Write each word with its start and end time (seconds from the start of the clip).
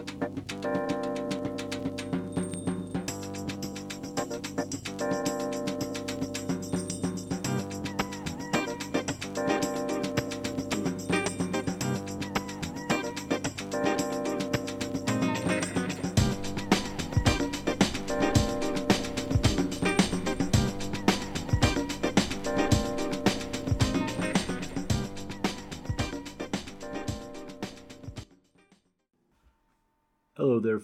Hello 0.00 0.89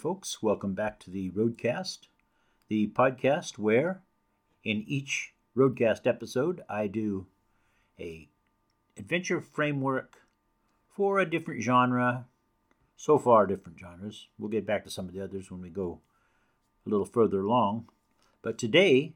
folks. 0.07 0.41
Welcome 0.41 0.75
back 0.75 1.01
to 1.01 1.11
the 1.11 1.31
Roadcast, 1.31 2.07
the 2.69 2.87
podcast 2.87 3.59
where, 3.59 4.03
in 4.63 4.85
each 4.87 5.33
Roadcast 5.57 6.07
episode, 6.07 6.63
I 6.69 6.87
do 6.87 7.27
a 7.99 8.29
adventure 8.97 9.41
framework 9.41 10.19
for 10.89 11.19
a 11.19 11.29
different 11.29 11.65
genre. 11.65 12.27
So 12.97 13.19
far, 13.19 13.49
different 13.49 13.81
genres. 13.81 14.29
We'll 14.39 14.49
get 14.49 14.65
back 14.65 14.85
to 14.85 14.91
some 14.91 15.09
of 15.09 15.13
the 15.13 15.25
others 15.25 15.51
when 15.51 15.61
we 15.61 15.71
go 15.71 16.03
a 16.87 16.89
little 16.89 17.05
further 17.05 17.41
along. 17.41 17.89
But 18.43 18.59
today, 18.59 19.15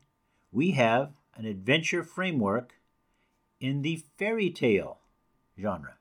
we 0.51 0.73
have 0.73 1.13
an 1.37 1.45
adventure 1.45 2.03
framework 2.03 2.81
in 3.61 3.83
the 3.83 4.03
fairy 4.19 4.51
tale 4.51 4.99
genre, 5.57 5.99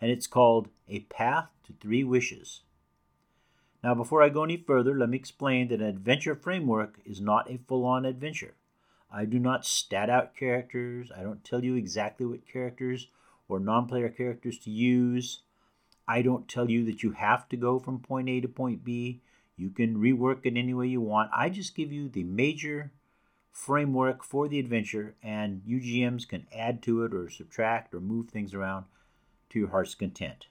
and 0.00 0.12
it's 0.12 0.28
called 0.28 0.68
A 0.88 1.00
Path 1.00 1.48
to 1.66 1.72
Three 1.80 2.04
Wishes. 2.04 2.60
Now, 3.82 3.94
before 3.94 4.22
I 4.22 4.28
go 4.28 4.44
any 4.44 4.56
further, 4.56 4.96
let 4.96 5.08
me 5.08 5.16
explain 5.16 5.68
that 5.68 5.80
an 5.80 5.86
adventure 5.86 6.36
framework 6.36 7.00
is 7.04 7.20
not 7.20 7.50
a 7.50 7.58
full 7.66 7.84
on 7.84 8.04
adventure. 8.04 8.54
I 9.10 9.24
do 9.24 9.38
not 9.38 9.66
stat 9.66 10.08
out 10.08 10.36
characters, 10.36 11.10
I 11.14 11.22
don't 11.22 11.44
tell 11.44 11.64
you 11.64 11.74
exactly 11.74 12.24
what 12.24 12.46
characters 12.46 13.08
or 13.48 13.60
non 13.60 13.86
player 13.86 14.08
characters 14.08 14.58
to 14.60 14.70
use. 14.70 15.40
I 16.06 16.22
don't 16.22 16.48
tell 16.48 16.70
you 16.70 16.84
that 16.86 17.02
you 17.02 17.12
have 17.12 17.48
to 17.50 17.56
go 17.56 17.78
from 17.78 18.00
point 18.00 18.28
A 18.28 18.40
to 18.40 18.48
point 18.48 18.84
B. 18.84 19.20
You 19.56 19.70
can 19.70 19.96
rework 19.96 20.46
it 20.46 20.56
any 20.56 20.74
way 20.74 20.86
you 20.86 21.00
want. 21.00 21.30
I 21.32 21.50
just 21.50 21.74
give 21.74 21.92
you 21.92 22.08
the 22.08 22.24
major 22.24 22.92
framework 23.50 24.24
for 24.24 24.48
the 24.48 24.58
adventure, 24.58 25.14
and 25.22 25.62
you 25.66 25.78
GMs 25.78 26.26
can 26.26 26.46
add 26.52 26.82
to 26.84 27.04
it 27.04 27.14
or 27.14 27.28
subtract 27.28 27.94
or 27.94 28.00
move 28.00 28.30
things 28.30 28.54
around 28.54 28.86
to 29.50 29.58
your 29.58 29.68
heart's 29.68 29.94
content. 29.94 30.46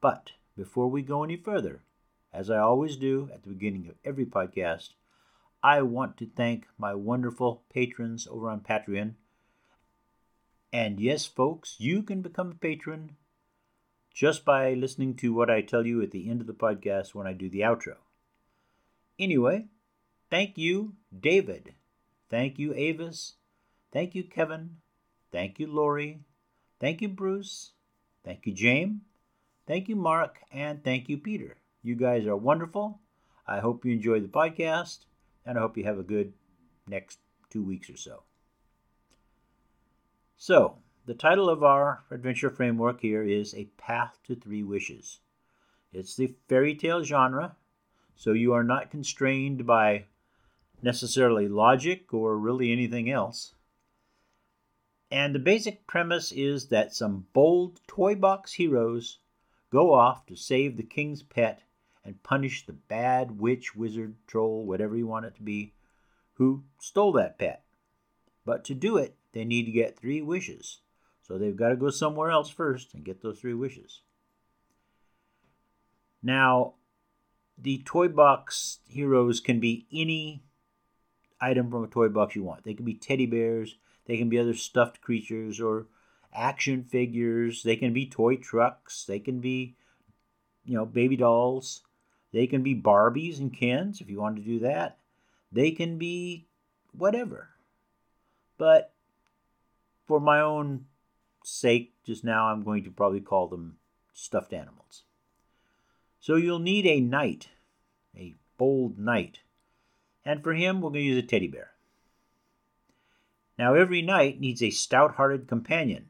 But 0.00 0.32
before 0.56 0.88
we 0.88 1.02
go 1.02 1.22
any 1.22 1.36
further, 1.36 1.82
as 2.32 2.50
I 2.50 2.58
always 2.58 2.96
do 2.96 3.30
at 3.32 3.42
the 3.42 3.50
beginning 3.50 3.88
of 3.88 3.96
every 4.04 4.26
podcast, 4.26 4.90
I 5.62 5.82
want 5.82 6.16
to 6.18 6.26
thank 6.26 6.66
my 6.78 6.94
wonderful 6.94 7.62
patrons 7.72 8.26
over 8.30 8.50
on 8.50 8.60
Patreon. 8.60 9.14
And 10.72 11.00
yes, 11.00 11.26
folks, 11.26 11.76
you 11.78 12.02
can 12.02 12.22
become 12.22 12.52
a 12.52 12.54
patron 12.54 13.16
just 14.14 14.44
by 14.44 14.72
listening 14.72 15.14
to 15.16 15.34
what 15.34 15.50
I 15.50 15.60
tell 15.60 15.86
you 15.86 16.02
at 16.02 16.10
the 16.10 16.28
end 16.30 16.40
of 16.40 16.46
the 16.46 16.52
podcast 16.52 17.14
when 17.14 17.26
I 17.26 17.32
do 17.32 17.50
the 17.50 17.60
outro. 17.60 17.96
Anyway, 19.18 19.66
thank 20.30 20.56
you, 20.56 20.94
David. 21.18 21.74
Thank 22.28 22.58
you, 22.58 22.74
Avis. 22.74 23.34
Thank 23.92 24.14
you, 24.14 24.24
Kevin. 24.24 24.76
Thank 25.32 25.58
you, 25.58 25.66
Lori. 25.66 26.20
Thank 26.80 27.00
you, 27.02 27.08
Bruce. 27.08 27.72
Thank 28.24 28.46
you, 28.46 28.52
James. 28.52 29.00
Thank 29.66 29.88
you, 29.88 29.96
Mark, 29.96 30.38
and 30.52 30.82
thank 30.84 31.08
you, 31.08 31.18
Peter. 31.18 31.56
You 31.82 31.96
guys 31.96 32.24
are 32.26 32.36
wonderful. 32.36 33.00
I 33.48 33.58
hope 33.58 33.84
you 33.84 33.92
enjoy 33.92 34.20
the 34.20 34.28
podcast, 34.28 35.06
and 35.44 35.58
I 35.58 35.60
hope 35.60 35.76
you 35.76 35.84
have 35.84 35.98
a 35.98 36.04
good 36.04 36.32
next 36.86 37.18
two 37.50 37.64
weeks 37.64 37.90
or 37.90 37.96
so. 37.96 38.22
So, 40.36 40.78
the 41.04 41.14
title 41.14 41.48
of 41.48 41.64
our 41.64 42.04
adventure 42.12 42.50
framework 42.50 43.00
here 43.00 43.24
is 43.24 43.54
A 43.54 43.64
Path 43.76 44.20
to 44.24 44.36
Three 44.36 44.62
Wishes. 44.62 45.18
It's 45.92 46.14
the 46.14 46.34
fairy 46.48 46.76
tale 46.76 47.02
genre, 47.02 47.56
so 48.14 48.32
you 48.32 48.52
are 48.52 48.64
not 48.64 48.90
constrained 48.90 49.66
by 49.66 50.04
necessarily 50.80 51.48
logic 51.48 52.14
or 52.14 52.38
really 52.38 52.70
anything 52.70 53.10
else. 53.10 53.54
And 55.10 55.34
the 55.34 55.40
basic 55.40 55.86
premise 55.88 56.30
is 56.30 56.68
that 56.68 56.94
some 56.94 57.26
bold 57.32 57.80
toy 57.88 58.14
box 58.14 58.52
heroes 58.52 59.18
go 59.70 59.92
off 59.92 60.26
to 60.26 60.36
save 60.36 60.76
the 60.76 60.82
king's 60.82 61.22
pet 61.22 61.62
and 62.04 62.22
punish 62.22 62.64
the 62.64 62.72
bad 62.72 63.40
witch, 63.40 63.74
wizard, 63.74 64.14
troll, 64.26 64.64
whatever 64.64 64.96
you 64.96 65.06
want 65.06 65.26
it 65.26 65.34
to 65.36 65.42
be, 65.42 65.74
who 66.34 66.62
stole 66.78 67.12
that 67.12 67.38
pet. 67.38 67.64
But 68.44 68.64
to 68.66 68.74
do 68.74 68.96
it, 68.96 69.16
they 69.32 69.44
need 69.44 69.64
to 69.64 69.72
get 69.72 69.98
three 69.98 70.22
wishes. 70.22 70.80
So 71.22 71.36
they've 71.36 71.56
got 71.56 71.70
to 71.70 71.76
go 71.76 71.90
somewhere 71.90 72.30
else 72.30 72.48
first 72.48 72.94
and 72.94 73.04
get 73.04 73.22
those 73.22 73.40
three 73.40 73.54
wishes. 73.54 74.02
Now, 76.22 76.74
the 77.58 77.82
toy 77.84 78.08
box 78.08 78.78
heroes 78.86 79.40
can 79.40 79.58
be 79.58 79.86
any 79.92 80.44
item 81.40 81.70
from 81.70 81.84
a 81.84 81.88
toy 81.88 82.08
box 82.08 82.36
you 82.36 82.44
want. 82.44 82.64
They 82.64 82.74
can 82.74 82.84
be 82.84 82.94
teddy 82.94 83.26
bears, 83.26 83.76
they 84.06 84.16
can 84.16 84.28
be 84.28 84.38
other 84.38 84.54
stuffed 84.54 85.00
creatures, 85.00 85.60
or 85.60 85.86
action 86.36 86.84
figures, 86.84 87.62
they 87.62 87.76
can 87.76 87.92
be 87.92 88.06
toy 88.06 88.36
trucks, 88.36 89.04
they 89.04 89.18
can 89.18 89.40
be, 89.40 89.74
you 90.64 90.74
know, 90.74 90.84
baby 90.84 91.16
dolls, 91.16 91.82
they 92.32 92.46
can 92.46 92.62
be 92.62 92.74
Barbies 92.74 93.38
and 93.38 93.52
Kens 93.52 94.00
if 94.00 94.10
you 94.10 94.20
want 94.20 94.36
to 94.36 94.42
do 94.42 94.58
that. 94.60 94.98
They 95.50 95.70
can 95.70 95.96
be 95.96 96.46
whatever. 96.92 97.50
But 98.58 98.92
for 100.06 100.20
my 100.20 100.40
own 100.40 100.86
sake, 101.44 101.94
just 102.04 102.24
now, 102.24 102.48
I'm 102.48 102.62
going 102.62 102.84
to 102.84 102.90
probably 102.90 103.20
call 103.20 103.48
them 103.48 103.78
stuffed 104.12 104.52
animals. 104.52 105.04
So 106.20 106.36
you'll 106.36 106.58
need 106.58 106.86
a 106.86 107.00
knight, 107.00 107.48
a 108.16 108.34
bold 108.58 108.98
knight. 108.98 109.40
And 110.24 110.42
for 110.42 110.54
him, 110.54 110.80
we're 110.80 110.90
going 110.90 111.04
to 111.04 111.08
use 111.10 111.24
a 111.24 111.26
teddy 111.26 111.46
bear. 111.46 111.70
Now, 113.58 113.74
every 113.74 114.02
knight 114.02 114.40
needs 114.40 114.62
a 114.62 114.70
stout 114.70 115.14
hearted 115.14 115.48
companion 115.48 116.08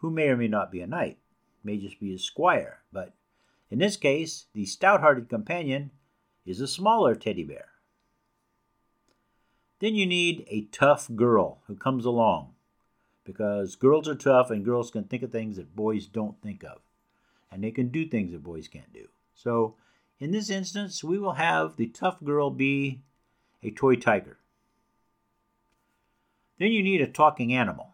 who 0.00 0.10
may 0.10 0.28
or 0.28 0.36
may 0.36 0.48
not 0.48 0.72
be 0.72 0.80
a 0.80 0.86
knight, 0.86 1.18
may 1.62 1.76
just 1.76 2.00
be 2.00 2.14
a 2.14 2.18
squire, 2.18 2.80
but 2.92 3.14
in 3.70 3.78
this 3.78 3.96
case, 3.96 4.46
the 4.52 4.64
stout 4.64 5.00
hearted 5.00 5.28
companion 5.28 5.90
is 6.44 6.60
a 6.60 6.66
smaller 6.66 7.14
teddy 7.14 7.44
bear. 7.44 7.68
Then 9.78 9.94
you 9.94 10.06
need 10.06 10.44
a 10.48 10.68
tough 10.72 11.08
girl 11.14 11.62
who 11.66 11.76
comes 11.76 12.04
along, 12.04 12.54
because 13.24 13.76
girls 13.76 14.08
are 14.08 14.14
tough 14.14 14.50
and 14.50 14.64
girls 14.64 14.90
can 14.90 15.04
think 15.04 15.22
of 15.22 15.30
things 15.30 15.56
that 15.56 15.76
boys 15.76 16.06
don't 16.06 16.40
think 16.42 16.64
of, 16.64 16.80
and 17.50 17.62
they 17.62 17.70
can 17.70 17.88
do 17.88 18.06
things 18.06 18.32
that 18.32 18.42
boys 18.42 18.68
can't 18.68 18.92
do. 18.92 19.08
So, 19.34 19.76
in 20.18 20.32
this 20.32 20.50
instance, 20.50 21.04
we 21.04 21.18
will 21.18 21.34
have 21.34 21.76
the 21.76 21.86
tough 21.86 22.22
girl 22.22 22.50
be 22.50 23.02
a 23.62 23.70
toy 23.70 23.96
tiger. 23.96 24.38
Then 26.58 26.72
you 26.72 26.82
need 26.82 27.00
a 27.00 27.06
talking 27.06 27.54
animal. 27.54 27.89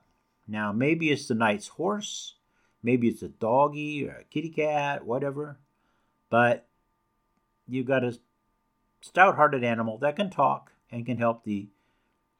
Now, 0.49 0.73
maybe 0.73 1.11
it's 1.11 1.29
the 1.29 1.35
knight's 1.35 1.69
horse, 1.69 2.35
maybe 2.83 3.09
it's 3.09 3.23
a 3.23 3.29
doggy 3.29 4.07
or 4.07 4.13
a 4.13 4.25
kitty 4.25 4.51
cat, 4.51 5.05
whatever, 5.05 5.59
but 6.31 6.69
you've 7.67 7.87
got 7.87 8.05
a 8.05 8.19
stout 9.01 9.37
hearted 9.37 9.65
animal 9.65 9.99
that 9.99 10.17
can 10.17 10.31
talk 10.31 10.73
and 10.91 11.05
can 11.05 11.19
help 11.19 11.45
the 11.45 11.69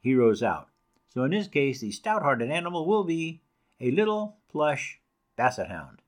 heroes 0.01 0.43
out. 0.43 0.69
So, 1.09 1.25
in 1.25 1.31
this 1.33 1.49
case, 1.49 1.81
the 1.81 1.91
stout 1.91 2.23
hearted 2.23 2.51
animal 2.51 2.87
will 2.87 3.05
be 3.05 3.41
a 3.81 3.91
little 3.91 4.37
plush 4.49 5.01
basset 5.37 5.69
hound. 5.69 6.03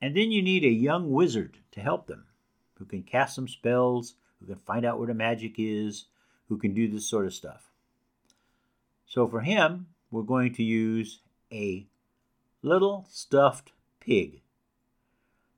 And 0.00 0.14
then 0.16 0.30
you 0.30 0.42
need 0.42 0.64
a 0.64 0.68
young 0.68 1.10
wizard 1.10 1.58
to 1.72 1.80
help 1.80 2.06
them, 2.06 2.26
who 2.74 2.84
can 2.84 3.02
cast 3.02 3.34
some 3.34 3.48
spells, 3.48 4.14
who 4.38 4.46
can 4.46 4.58
find 4.66 4.84
out 4.84 4.98
where 4.98 5.08
the 5.08 5.14
magic 5.14 5.54
is, 5.58 6.06
who 6.48 6.58
can 6.58 6.74
do 6.74 6.88
this 6.88 7.08
sort 7.08 7.26
of 7.26 7.34
stuff. 7.34 7.65
So 9.06 9.26
for 9.28 9.40
him, 9.40 9.86
we're 10.10 10.22
going 10.22 10.52
to 10.54 10.62
use 10.62 11.20
a 11.52 11.86
little 12.62 13.06
stuffed 13.08 13.72
pig. 14.00 14.42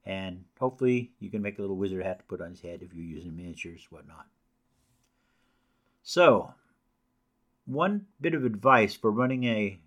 And 0.05 0.45
hopefully 0.59 1.13
you 1.19 1.31
can 1.31 1.43
make 1.43 1.59
a 1.59 1.63
little 1.63 1.77
wizard 1.77 2.05
hat 2.05 2.21
to 2.21 2.25
put 2.25 2.41
on 2.41 2.51
his 2.51 2.61
head 2.61 2.81
if 2.83 2.95
you're 2.95 3.05
using 3.05 3.37
miniatures, 3.37 3.87
whatnot. 3.91 4.27
So, 6.03 6.55
one 7.67 8.07
bit 8.21 8.35
of 8.35 8.45
advice 8.45 8.95
for 8.95 9.11
running 9.11 9.45
a 9.45 9.79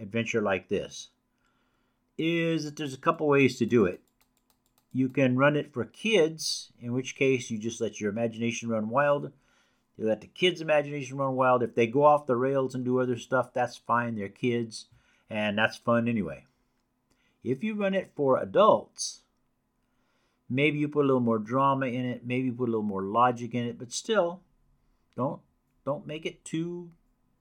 adventure 0.00 0.42
like 0.42 0.68
this 0.68 1.08
is 2.18 2.64
that 2.64 2.76
there's 2.76 2.94
a 2.94 2.98
couple 2.98 3.26
ways 3.26 3.58
to 3.58 3.66
do 3.66 3.84
it. 3.84 4.00
You 4.92 5.08
can 5.08 5.36
run 5.36 5.56
it 5.56 5.72
for 5.72 5.84
kids, 5.84 6.72
in 6.80 6.92
which 6.92 7.16
case 7.16 7.50
you 7.50 7.58
just 7.58 7.80
let 7.80 8.00
your 8.00 8.10
imagination 8.10 8.68
run 8.68 8.88
wild 8.88 9.32
you 9.96 10.06
let 10.06 10.20
the 10.20 10.26
kids' 10.26 10.60
imagination 10.60 11.16
run 11.16 11.36
wild. 11.36 11.62
If 11.62 11.74
they 11.74 11.86
go 11.86 12.04
off 12.04 12.26
the 12.26 12.36
rails 12.36 12.74
and 12.74 12.84
do 12.84 13.00
other 13.00 13.16
stuff, 13.16 13.54
that's 13.54 13.76
fine. 13.76 14.14
They're 14.14 14.28
kids, 14.28 14.86
and 15.30 15.56
that's 15.56 15.78
fun 15.78 16.06
anyway. 16.06 16.44
If 17.42 17.64
you 17.64 17.74
run 17.74 17.94
it 17.94 18.12
for 18.14 18.38
adults, 18.38 19.20
maybe 20.50 20.78
you 20.78 20.88
put 20.88 21.04
a 21.04 21.08
little 21.08 21.20
more 21.20 21.38
drama 21.38 21.86
in 21.86 22.04
it, 22.04 22.26
maybe 22.26 22.46
you 22.46 22.52
put 22.52 22.68
a 22.68 22.72
little 22.72 22.82
more 22.82 23.02
logic 23.02 23.54
in 23.54 23.64
it, 23.64 23.78
but 23.78 23.92
still, 23.92 24.40
don't 25.16 25.40
don't 25.84 26.06
make 26.06 26.26
it 26.26 26.44
too 26.44 26.90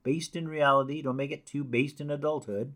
based 0.03 0.35
in 0.35 0.47
reality. 0.47 1.01
Don't 1.01 1.15
make 1.15 1.31
it 1.31 1.45
too 1.45 1.63
based 1.63 1.99
in 1.99 2.09
adulthood, 2.09 2.73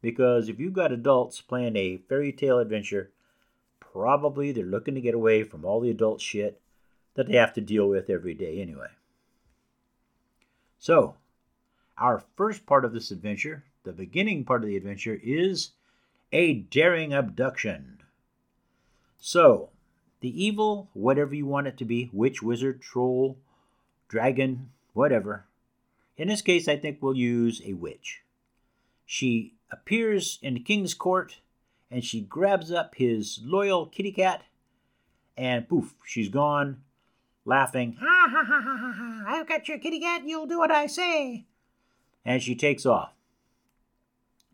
because 0.00 0.48
if 0.48 0.58
you've 0.58 0.72
got 0.72 0.92
adults 0.92 1.40
playing 1.40 1.76
a 1.76 1.98
fairy 2.08 2.32
tale 2.32 2.60
adventure, 2.60 3.10
probably 3.80 4.52
they're 4.52 4.64
looking 4.64 4.94
to 4.94 5.00
get 5.00 5.14
away 5.14 5.42
from 5.42 5.64
all 5.64 5.80
the 5.80 5.90
adult 5.90 6.20
shit 6.20 6.60
that 7.14 7.26
they 7.26 7.36
have 7.36 7.52
to 7.54 7.60
deal 7.60 7.88
with 7.88 8.08
every 8.08 8.34
day 8.34 8.62
anyway. 8.62 8.88
So, 10.78 11.16
our 11.96 12.22
first 12.36 12.66
part 12.66 12.84
of 12.84 12.92
this 12.92 13.10
adventure, 13.10 13.64
the 13.84 13.92
beginning 13.92 14.44
part 14.44 14.62
of 14.62 14.68
the 14.68 14.76
adventure, 14.76 15.18
is 15.22 15.70
a 16.32 16.54
daring 16.54 17.12
abduction. 17.12 17.98
So, 19.18 19.70
the 20.20 20.44
evil, 20.44 20.88
whatever 20.94 21.34
you 21.34 21.46
want 21.46 21.66
it 21.66 21.76
to 21.78 21.84
be 21.84 22.10
witch, 22.12 22.42
wizard, 22.42 22.80
troll, 22.80 23.38
dragon, 24.08 24.70
whatever. 24.92 25.46
In 26.16 26.28
this 26.28 26.42
case, 26.42 26.68
I 26.68 26.76
think 26.76 26.98
we'll 27.00 27.16
use 27.16 27.60
a 27.64 27.74
witch. 27.74 28.22
She 29.04 29.54
appears 29.70 30.38
in 30.42 30.54
the 30.54 30.60
king's 30.60 30.94
court 30.94 31.38
and 31.90 32.04
she 32.04 32.20
grabs 32.20 32.70
up 32.70 32.96
his 32.96 33.40
loyal 33.42 33.86
kitty 33.86 34.12
cat 34.12 34.42
and 35.36 35.68
poof, 35.68 35.94
she's 36.04 36.28
gone, 36.28 36.82
laughing. 37.48 37.96
Ha 37.98 38.28
ha 38.30 38.44
ha 38.44 38.60
ha 38.60 38.76
ha 38.76 38.92
ha! 38.92 39.24
I've 39.26 39.48
got 39.48 39.66
your 39.68 39.78
kitty 39.78 40.00
cat, 40.00 40.22
you'll 40.26 40.46
do 40.46 40.58
what 40.58 40.70
I 40.70 40.86
say. 40.86 41.46
And 42.24 42.42
she 42.42 42.54
takes 42.54 42.84
off. 42.84 43.12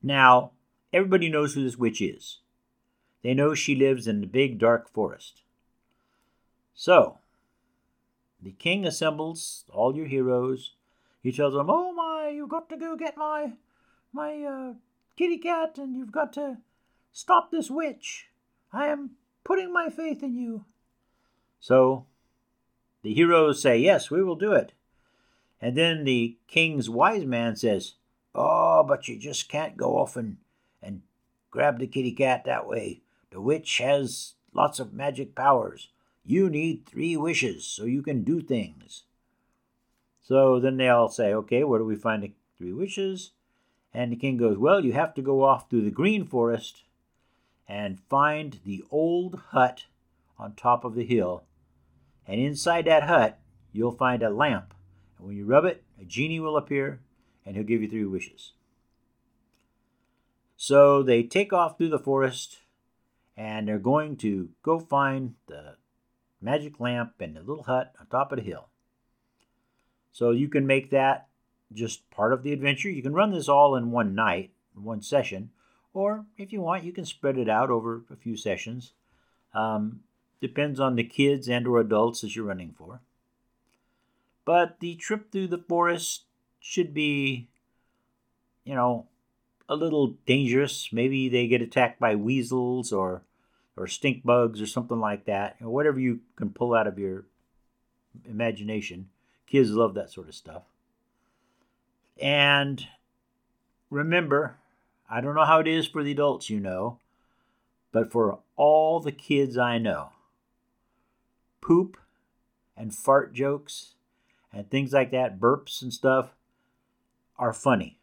Now, 0.03 0.53
everybody 0.93 1.29
knows 1.29 1.55
who 1.55 1.65
this 1.65 1.77
witch 1.77 2.01
is. 2.01 2.39
They 3.23 3.35
know 3.35 3.55
she 3.55 3.75
lives 3.75 4.07
in 4.07 4.21
the 4.21 4.27
big 4.27 4.59
dark 4.59 4.89
forest. 4.89 5.43
So, 6.75 7.19
the 8.41 8.53
king 8.53 8.87
assembles 8.87 9.65
all 9.71 9.97
your 9.97 10.07
heroes. 10.07 10.75
He 11.23 11.33
tells 11.33 11.55
them, 11.55 11.71
"Oh 11.71 11.93
my, 11.93 12.29
you've 12.29 12.51
got 12.51 12.69
to 12.69 12.77
go 12.77 12.97
get 12.97 13.17
my 13.17 13.55
my 14.13 14.43
uh, 14.45 14.75
kitty 15.17 15.39
cat, 15.39 15.79
and 15.79 15.97
you've 15.97 16.13
got 16.13 16.33
to 16.35 16.59
stop 17.13 17.51
this 17.51 17.71
witch. 17.71 18.29
I 18.73 18.87
am 18.87 19.13
putting 19.43 19.73
my 19.73 19.89
faith 19.89 20.23
in 20.23 20.37
you." 20.37 20.67
So, 21.61 22.07
the 23.05 23.15
heroes 23.15 23.63
say, 23.63 23.79
"Yes, 23.79 24.11
we 24.11 24.25
will 24.25 24.35
do 24.35 24.53
it." 24.53 24.73
And 25.61 25.77
then 25.77 26.03
the 26.03 26.37
king's 26.49 26.91
wise 26.91 27.25
man 27.25 27.55
says, 27.55 27.95
"Oh, 28.35 28.83
but 28.83 29.07
you 29.07 29.17
just 29.17 29.49
can't 29.49 29.77
go 29.77 29.97
off 29.97 30.17
and 30.17 30.39
and 30.83 31.03
grab 31.53 31.79
the 31.79 31.87
kitty 31.87 32.11
cat 32.11 32.45
that 32.45 32.67
way. 32.67 33.03
The 33.31 33.41
witch 33.41 33.79
has 33.79 34.35
lots 34.53 34.81
of 34.81 34.93
magic 34.93 35.37
powers." 35.37 35.91
You 36.27 36.49
need 36.49 36.87
three 36.87 37.17
wishes 37.19 37.67
so 37.67 37.85
you 37.85 38.01
can 38.01 38.25
do 38.25 38.41
things. 38.41 39.05
So 40.23 40.59
then 40.59 40.79
they 40.79 40.89
all 40.89 41.11
say, 41.11 41.35
Okay, 41.35 41.65
where 41.65 41.79
do 41.79 41.85
we 41.85 41.97
find 41.97 42.23
the 42.23 42.33
three 42.57 42.73
wishes? 42.73 43.33
And 43.93 44.11
the 44.11 44.17
king 44.17 44.39
goes, 44.39 44.57
Well, 44.57 44.83
you 44.83 44.95
have 44.95 45.13
to 45.15 45.23
go 45.23 45.45
off 45.45 45.69
through 45.69 45.83
the 45.83 45.91
green 45.91 46.25
forest 46.25 46.85
and 47.69 48.01
find 48.09 48.59
the 48.65 48.83
old 48.91 49.39
hut 49.51 49.85
on 50.39 50.55
top 50.55 50.85
of 50.85 50.95
the 50.95 51.05
hill. 51.05 51.45
And 52.27 52.41
inside 52.41 52.87
that 52.87 53.05
hut, 53.05 53.39
you'll 53.73 53.93
find 53.93 54.23
a 54.23 54.31
lamp. 54.31 54.75
And 55.19 55.27
when 55.27 55.37
you 55.37 55.45
rub 55.45 55.65
it, 55.65 55.85
a 56.01 56.05
genie 56.05 56.41
will 56.41 56.57
appear 56.57 57.01
and 57.45 57.55
he'll 57.55 57.65
give 57.65 57.83
you 57.83 57.89
three 57.89 58.05
wishes. 58.05 58.53
So 60.57 61.03
they 61.03 61.23
take 61.23 61.53
off 61.53 61.77
through 61.77 61.91
the 61.91 61.99
forest 61.99 62.59
and 63.37 63.69
they're 63.69 63.79
going 63.79 64.17
to 64.19 64.51
go 64.63 64.79
find 64.79 65.35
the 65.47 65.77
magic 66.45 66.79
lamp, 66.79 67.15
and 67.21 67.35
the 67.35 67.41
little 67.41 67.65
hut 67.65 67.95
on 67.99 68.07
top 68.07 68.31
of 68.31 68.39
the 68.39 68.45
hill. 68.45 68.69
So 70.13 70.31
you 70.31 70.49
can 70.49 70.67
make 70.67 70.91
that 70.91 71.29
just 71.73 72.09
part 72.11 72.33
of 72.33 72.43
the 72.43 72.53
adventure. 72.53 72.91
You 72.91 73.03
can 73.03 73.15
run 73.15 73.33
this 73.33 73.49
all 73.49 73.75
in 73.75 73.91
one 73.91 74.15
night, 74.15 74.53
one 74.75 75.01
session, 75.01 75.51
or 75.93 76.27
if 76.37 76.53
you 76.53 76.61
want, 76.61 76.85
you 76.85 76.93
can 76.93 77.05
spread 77.05 77.39
it 77.39 77.49
out 77.49 77.71
over 77.71 78.05
a 78.11 78.17
few 78.17 78.37
sessions. 78.37 78.93
Um, 79.55 80.01
depends 80.45 80.79
on 80.79 80.97
the 80.97 81.05
kids 81.05 81.49
and 81.49 81.67
or 81.67 81.81
adults 81.81 82.21
that 82.21 82.37
you're 82.37 82.45
running 82.45 82.75
for. 82.77 83.01
But 84.45 84.81
the 84.81 84.95
trip 84.95 85.33
through 85.33 85.49
the 85.49 85.65
forest 85.67 86.25
should 86.61 86.93
be, 86.93 87.49
you 88.65 88.75
know, 88.75 89.07
a 89.69 89.75
little 89.75 90.17
dangerous. 90.27 90.91
Maybe 90.93 91.31
they 91.31 91.47
get 91.47 91.63
attacked 91.63 91.99
by 91.99 92.15
weasels 92.15 92.93
or 92.93 93.23
or 93.77 93.87
stink 93.87 94.25
bugs 94.25 94.61
or 94.61 94.67
something 94.67 95.01
like 95.01 95.25
that, 95.25 95.57
or 95.61 95.69
whatever 95.69 95.99
you 95.99 96.21
can 96.37 96.51
pull 96.51 96.75
out 96.75 96.87
of 96.87 96.99
your 96.99 97.25
imagination. 98.29 99.09
Kids 99.47 99.71
love 99.71 99.95
that 99.95 100.11
sort 100.11 100.29
of 100.29 100.35
stuff. 100.35 100.63
And 102.21 102.87
remember, 103.91 104.57
I 105.11 105.21
don't 105.21 105.35
know 105.35 105.45
how 105.45 105.59
it 105.59 105.67
is 105.67 105.89
for 105.89 106.05
the 106.05 106.13
adults 106.13 106.51
you 106.51 106.61
know, 106.61 106.99
but 107.93 108.13
for 108.13 108.39
all 108.57 109.01
the 109.01 109.13
kids 109.13 109.59
I 109.59 109.79
know, 109.79 110.11
poop 111.65 111.97
and 112.77 112.95
fart 112.95 113.33
jokes 113.33 113.95
and 114.53 114.71
things 114.71 114.93
like 114.93 115.11
that, 115.11 115.41
burps 115.41 115.83
and 115.83 115.93
stuff, 115.93 116.35
are 117.39 117.53
funny. 117.53 117.99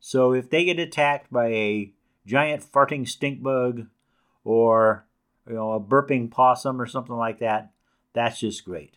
So 0.00 0.32
if 0.32 0.50
they 0.50 0.64
get 0.64 0.78
attacked 0.78 1.32
by 1.32 1.46
a 1.48 1.92
giant 2.26 2.62
farting 2.62 3.08
stink 3.08 3.42
bug 3.42 3.86
or 4.44 5.06
you 5.46 5.54
know 5.54 5.72
a 5.72 5.80
burping 5.80 6.30
possum 6.30 6.80
or 6.80 6.86
something 6.86 7.16
like 7.16 7.38
that 7.38 7.72
that's 8.12 8.40
just 8.40 8.64
great. 8.64 8.94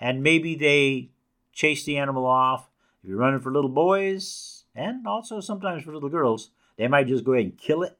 And 0.00 0.22
maybe 0.22 0.54
they 0.54 1.10
chase 1.52 1.84
the 1.84 1.98
animal 1.98 2.26
off. 2.26 2.70
If 3.02 3.08
you're 3.08 3.18
running 3.18 3.40
for 3.40 3.52
little 3.52 3.70
boys 3.70 4.64
and 4.74 5.06
also 5.06 5.40
sometimes 5.40 5.84
for 5.84 5.92
little 5.92 6.08
girls 6.08 6.50
they 6.76 6.88
might 6.88 7.08
just 7.08 7.24
go 7.24 7.32
ahead 7.32 7.44
and 7.44 7.58
kill 7.58 7.82
it. 7.82 7.98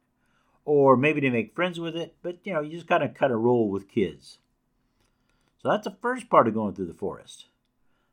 Or 0.65 0.97
maybe 0.97 1.21
they 1.21 1.31
make 1.31 1.55
friends 1.55 1.81
with 1.81 1.97
it 1.97 2.17
but 2.23 2.39
you 2.45 2.53
know 2.53 2.61
you 2.61 2.73
just 2.73 2.89
kind 2.89 3.03
of 3.03 3.15
cut 3.15 3.31
a 3.31 3.37
roll 3.37 3.69
with 3.69 3.89
kids 3.89 4.39
so 5.63 5.71
that's 5.71 5.85
the 5.85 5.97
first 6.03 6.29
part 6.29 6.49
of 6.49 6.55
going 6.55 6.75
through 6.75 6.87
the 6.87 6.95
forest 6.95 7.47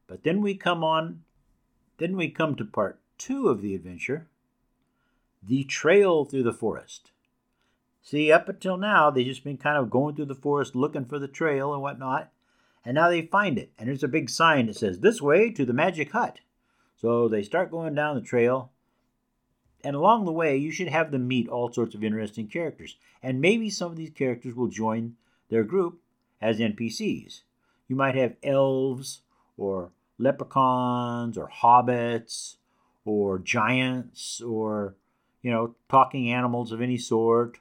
but 0.08 0.24
then 0.24 0.42
we 0.42 0.56
come 0.56 0.84
on 0.84 1.22
then 1.98 2.16
we 2.16 2.30
come 2.30 2.56
to 2.56 2.66
part 2.66 3.00
two 3.18 3.50
of 3.50 3.62
the 3.62 3.76
adventure 3.76 4.28
the 5.42 5.64
trail 5.64 6.26
through 6.26 6.44
the 6.44 6.54
forest 6.54 7.12
See, 8.02 8.32
up 8.32 8.50
until 8.50 8.78
now, 8.78 9.12
they've 9.12 9.26
just 9.26 9.44
been 9.44 9.58
kind 9.58 9.78
of 9.78 9.90
going 9.90 10.16
through 10.16 10.26
the 10.26 10.36
forest 10.36 10.76
looking 10.76 11.06
for 11.06 11.20
the 11.20 11.28
trail 11.28 11.74
and 11.74 11.82
whatnot. 11.84 12.32
And 12.86 12.96
now 12.96 13.10
they 13.10 13.22
find 13.22 13.58
it. 13.58 13.72
And 13.78 13.88
there's 13.88 14.04
a 14.04 14.08
big 14.08 14.30
sign 14.30 14.68
that 14.68 14.78
says, 14.78 15.00
This 15.00 15.22
way 15.22 15.52
to 15.52 15.66
the 15.66 15.74
magic 15.74 16.12
hut. 16.12 16.40
So 16.96 17.28
they 17.28 17.44
start 17.44 17.72
going 17.72 17.96
down 17.96 18.16
the 18.16 18.22
trail. 18.22 18.72
And 19.84 19.96
along 19.96 20.26
the 20.26 20.32
way, 20.32 20.58
you 20.58 20.72
should 20.72 20.88
have 20.88 21.12
them 21.12 21.28
meet 21.28 21.48
all 21.48 21.72
sorts 21.72 21.96
of 21.96 22.04
interesting 22.04 22.48
characters. 22.48 22.98
And 23.22 23.40
maybe 23.40 23.70
some 23.70 23.92
of 23.92 23.98
these 23.98 24.10
characters 24.10 24.56
will 24.56 24.68
join 24.68 25.16
their 25.50 25.64
group 25.64 26.02
as 26.42 26.60
NPCs. 26.60 27.42
You 27.88 27.96
might 27.96 28.16
have 28.16 28.36
elves, 28.44 29.22
or 29.58 29.92
leprechauns, 30.18 31.38
or 31.38 31.50
hobbits, 31.50 32.58
or 33.06 33.40
giants, 33.40 34.42
or, 34.42 34.96
you 35.42 35.52
know, 35.52 35.76
talking 35.90 36.32
animals 36.32 36.72
of 36.72 36.82
any 36.82 36.98
sort, 36.98 37.58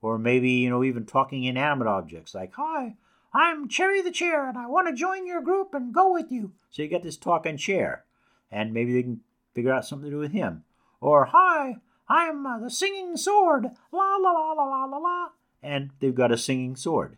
or 0.00 0.18
maybe, 0.18 0.50
you 0.50 0.70
know, 0.70 0.84
even 0.84 1.04
talking 1.04 1.44
inanimate 1.44 1.88
objects 1.88 2.34
like, 2.34 2.52
Hi, 2.54 2.96
I'm 3.34 3.68
Cherry 3.68 4.02
the 4.02 4.10
Chair, 4.10 4.48
and 4.48 4.58
I 4.58 4.66
want 4.66 4.88
to 4.88 4.94
join 4.94 5.26
your 5.26 5.40
group 5.40 5.74
and 5.74 5.92
go 5.92 6.12
with 6.12 6.30
you. 6.30 6.52
So 6.70 6.82
you 6.82 6.88
get 6.88 7.02
this 7.02 7.16
talking 7.16 7.56
chair, 7.56 8.04
and 8.50 8.72
maybe 8.72 8.92
they 8.92 9.02
can 9.02 9.20
figure 9.54 9.72
out 9.72 9.86
something 9.86 10.10
to 10.10 10.16
do 10.16 10.20
with 10.20 10.32
him. 10.32 10.64
Or, 11.00 11.26
Hi, 11.26 11.76
I'm 12.08 12.44
uh, 12.46 12.58
the 12.58 12.70
Singing 12.70 13.16
Sword, 13.16 13.68
la 13.90 14.16
la 14.16 14.32
la 14.32 14.52
la 14.52 14.64
la 14.64 14.84
la 14.84 14.98
la. 14.98 15.28
And 15.62 15.90
they've 16.00 16.14
got 16.14 16.32
a 16.32 16.36
singing 16.36 16.76
sword. 16.76 17.16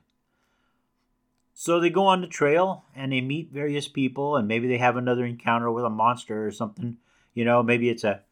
So 1.57 1.79
they 1.79 1.89
go 1.89 2.07
on 2.07 2.21
the 2.21 2.27
trail 2.27 2.85
and 2.97 3.13
they 3.13 3.21
meet 3.21 3.53
various 3.53 3.87
people, 3.87 4.37
and 4.37 4.49
maybe 4.49 4.67
they 4.67 4.79
have 4.79 4.97
another 4.97 5.25
encounter 5.25 5.71
with 5.71 5.85
a 5.85 5.91
monster 5.91 6.45
or 6.45 6.51
something. 6.51 6.99
You 7.33 7.45
know, 7.45 7.63
maybe 7.63 7.89
it's 7.89 8.03
a, 8.03 8.23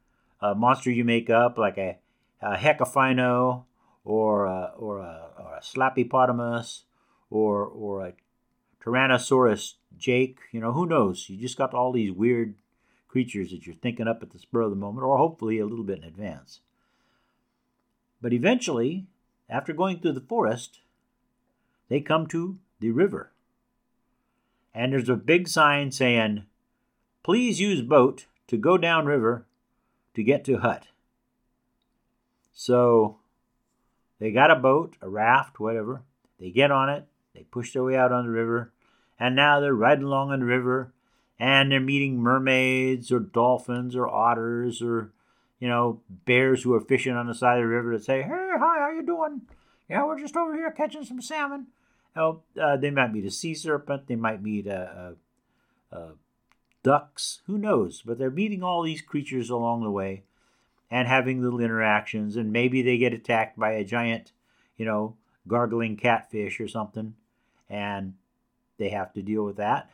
a 0.41 0.57
monster 0.57 0.91
you 0.91 1.05
make 1.05 1.31
up, 1.31 1.57
like 1.57 1.79
a, 1.79 1.99
a 2.41 2.57
Hecafino 2.57 3.65
or 4.05 4.47
a, 4.47 4.73
or 4.77 4.99
a, 4.99 5.29
or 5.39 5.55
a 5.55 5.61
slappypotamus 5.61 6.83
or 7.31 7.65
or 7.65 8.07
a 8.07 8.13
Tyrannosaurus 8.85 9.75
Jake. 9.97 10.39
You 10.51 10.61
know, 10.61 10.73
who 10.73 10.85
knows? 10.85 11.31
You 11.31 11.41
just 11.41 11.57
got 11.57 11.75
all 11.75 11.93
these 11.93 12.13
weird 12.13 12.57
creatures 13.07 13.51
that 13.51 13.67
you're 13.67 13.75
thinking 13.77 14.09
up 14.09 14.23
at 14.23 14.31
the 14.31 14.39
spur 14.39 14.63
of 14.63 14.71
the 14.71 14.77
moment, 14.77 15.05
or 15.05 15.17
hopefully 15.19 15.61
a 15.61 15.67
little 15.67 15.85
bit 15.85 15.99
in 15.99 16.05
advance. 16.05 16.61
But 18.21 18.33
eventually, 18.33 19.07
after 19.49 19.73
going 19.73 20.01
through 20.01 20.13
the 20.13 20.21
forest, 20.21 20.81
they 21.89 22.01
come 22.01 22.27
to 22.29 22.59
the 22.83 22.91
river. 22.91 23.33
And 24.75 24.93
there's 24.93 25.09
a 25.09 25.17
big 25.17 25.49
sign 25.49 25.93
saying, 25.93 26.45
Please 27.23 27.61
use 27.61 27.81
boat 27.81 28.27
to 28.49 28.57
go 28.57 28.77
down 28.77 29.07
river 29.07 29.47
to 30.15 30.23
get 30.23 30.45
to 30.45 30.59
hut. 30.59 30.89
So 32.53 33.17
they 34.19 34.33
got 34.33 34.51
a 34.51 34.57
boat, 34.57 34.97
a 35.01 35.09
raft, 35.09 35.59
whatever. 35.59 36.03
They 36.39 36.51
get 36.51 36.71
on 36.71 36.91
it, 36.91 37.07
they 37.35 37.45
push 37.45 37.73
their 37.73 37.85
way 37.85 37.97
out 37.97 38.13
on 38.13 38.27
the 38.27 38.31
river, 38.31 38.73
and 39.19 39.37
now 39.37 39.61
they're 39.61 39.75
riding 39.75 40.05
along 40.05 40.33
on 40.33 40.41
the 40.41 40.47
river 40.47 40.93
and 41.39 41.73
they're 41.73 41.81
meeting 41.81 42.19
mermaids 42.19 43.11
or 43.11 43.19
dolphins 43.19 43.97
or 43.97 44.09
otters 44.09 44.83
or 44.83 45.13
you 45.59 45.69
know 45.69 46.01
bears 46.09 46.63
who 46.63 46.75
are 46.75 46.81
fishing 46.81 47.15
on 47.15 47.27
the 47.27 47.35
side 47.35 47.59
of 47.59 47.63
the 47.63 47.69
river 47.69 47.97
that 47.97 48.05
say, 48.05 48.23
"Hey, 48.23 48.29
hi, 48.29 48.79
how 48.81 48.91
you 48.91 49.03
doing? 49.03 49.43
Yeah, 49.89 50.05
we're 50.05 50.21
just 50.21 50.37
over 50.37 50.55
here 50.55 50.71
catching 50.71 51.05
some 51.05 51.23
salmon." 51.23 51.69
Oh, 52.15 52.43
uh, 52.61 52.77
they 52.77 52.91
might 52.91 53.13
meet 53.13 53.25
a 53.25 53.31
sea 53.31 53.55
serpent. 53.55 54.07
They 54.07 54.17
might 54.17 54.43
meet 54.43 54.67
a, 54.67 55.17
a, 55.91 55.97
a 55.97 56.13
ducks. 56.83 57.41
Who 57.47 57.57
knows? 57.57 58.03
But 58.03 58.19
they're 58.19 58.31
meeting 58.31 58.63
all 58.63 58.83
these 58.83 59.01
creatures 59.01 59.49
along 59.49 59.83
the 59.83 59.91
way 59.91 60.25
and 60.91 61.09
having 61.09 61.43
little 61.43 61.61
interactions. 61.61 62.37
And 62.37 62.53
maybe 62.53 62.83
they 62.83 62.99
get 62.99 63.15
attacked 63.15 63.59
by 63.59 63.73
a 63.73 63.85
giant, 63.85 64.33
you 64.77 64.85
know, 64.85 65.17
gargling 65.49 65.97
catfish 65.97 66.61
or 66.61 66.69
something. 66.69 67.15
And 67.71 68.15
they 68.79 68.91
have 68.91 69.13
to 69.15 69.23
deal 69.23 69.45
with 69.45 69.57
that. 69.57 69.91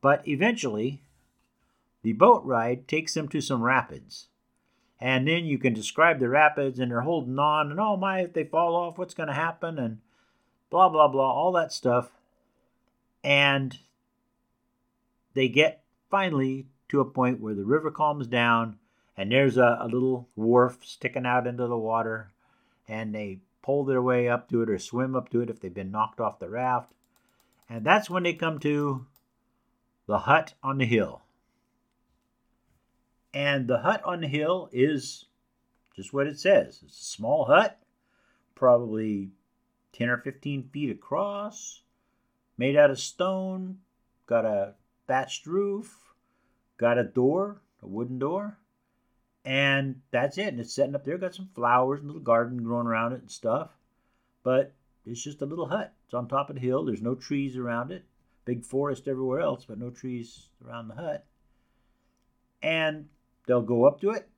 But 0.00 0.26
eventually, 0.26 1.02
the 2.02 2.12
boat 2.12 2.44
ride 2.44 2.88
takes 2.88 3.14
them 3.14 3.28
to 3.28 3.40
some 3.40 3.62
rapids. 3.62 4.28
And 5.00 5.28
then 5.28 5.44
you 5.44 5.58
can 5.58 5.74
describe 5.74 6.20
the 6.20 6.28
rapids, 6.28 6.78
and 6.78 6.90
they're 6.90 7.02
holding 7.02 7.38
on, 7.38 7.70
and 7.70 7.78
oh 7.78 7.96
my, 7.96 8.20
if 8.20 8.32
they 8.32 8.44
fall 8.44 8.74
off, 8.74 8.96
what's 8.96 9.14
going 9.14 9.26
to 9.26 9.34
happen? 9.34 9.78
And 9.78 9.98
blah, 10.70 10.88
blah, 10.88 11.08
blah, 11.08 11.32
all 11.32 11.52
that 11.52 11.72
stuff. 11.72 12.10
And 13.22 13.78
they 15.34 15.48
get 15.48 15.82
finally 16.10 16.66
to 16.88 17.00
a 17.00 17.04
point 17.04 17.40
where 17.40 17.54
the 17.54 17.64
river 17.64 17.90
calms 17.90 18.26
down, 18.26 18.78
and 19.16 19.32
there's 19.32 19.56
a, 19.56 19.78
a 19.80 19.88
little 19.88 20.28
wharf 20.36 20.78
sticking 20.82 21.26
out 21.26 21.46
into 21.46 21.66
the 21.66 21.76
water, 21.76 22.30
and 22.88 23.14
they 23.14 23.40
pull 23.62 23.84
their 23.84 24.02
way 24.02 24.28
up 24.28 24.48
to 24.48 24.62
it 24.62 24.70
or 24.70 24.78
swim 24.78 25.16
up 25.16 25.28
to 25.30 25.40
it 25.40 25.50
if 25.50 25.60
they've 25.60 25.74
been 25.74 25.90
knocked 25.90 26.20
off 26.20 26.38
the 26.38 26.48
raft. 26.48 26.92
And 27.68 27.84
that's 27.84 28.08
when 28.08 28.22
they 28.22 28.32
come 28.32 28.60
to 28.60 29.06
the 30.06 30.20
hut 30.20 30.54
on 30.62 30.78
the 30.78 30.86
hill. 30.86 31.22
And 33.34 33.66
the 33.66 33.80
hut 33.80 34.00
on 34.04 34.20
the 34.20 34.28
hill 34.28 34.70
is 34.72 35.26
just 35.94 36.12
what 36.12 36.26
it 36.26 36.38
says 36.38 36.80
it's 36.84 37.00
a 37.00 37.04
small 37.04 37.46
hut, 37.46 37.78
probably 38.54 39.30
10 39.96 40.08
or 40.08 40.18
15 40.18 40.68
feet 40.72 40.90
across, 40.90 41.82
made 42.58 42.76
out 42.76 42.90
of 42.90 43.00
stone, 43.00 43.78
got 44.26 44.44
a 44.44 44.74
thatched 45.06 45.46
roof, 45.46 46.14
got 46.76 46.98
a 46.98 47.04
door, 47.04 47.62
a 47.82 47.86
wooden 47.86 48.18
door, 48.18 48.58
and 49.44 50.02
that's 50.10 50.38
it. 50.38 50.48
And 50.48 50.60
it's 50.60 50.74
setting 50.74 50.94
up 50.94 51.04
there, 51.04 51.18
got 51.18 51.34
some 51.34 51.48
flowers 51.54 52.00
and 52.00 52.08
little 52.08 52.22
garden 52.22 52.62
growing 52.62 52.86
around 52.86 53.12
it 53.12 53.20
and 53.20 53.30
stuff. 53.30 53.70
But 54.42 54.74
it's 55.06 55.22
just 55.22 55.42
a 55.42 55.46
little 55.46 55.68
hut. 55.68 55.94
It's 56.04 56.14
on 56.14 56.28
top 56.28 56.50
of 56.50 56.56
the 56.56 56.62
hill. 56.62 56.84
There's 56.84 57.02
no 57.02 57.14
trees 57.14 57.56
around 57.56 57.92
it. 57.92 58.04
Big 58.44 58.64
forest 58.64 59.08
everywhere 59.08 59.40
else, 59.40 59.64
but 59.64 59.78
no 59.78 59.90
trees 59.90 60.48
around 60.64 60.88
the 60.88 60.94
hut. 60.94 61.24
And 62.62 63.08
they'll 63.46 63.62
go 63.62 63.86
up 63.86 64.00
to 64.00 64.10
it. 64.10 64.28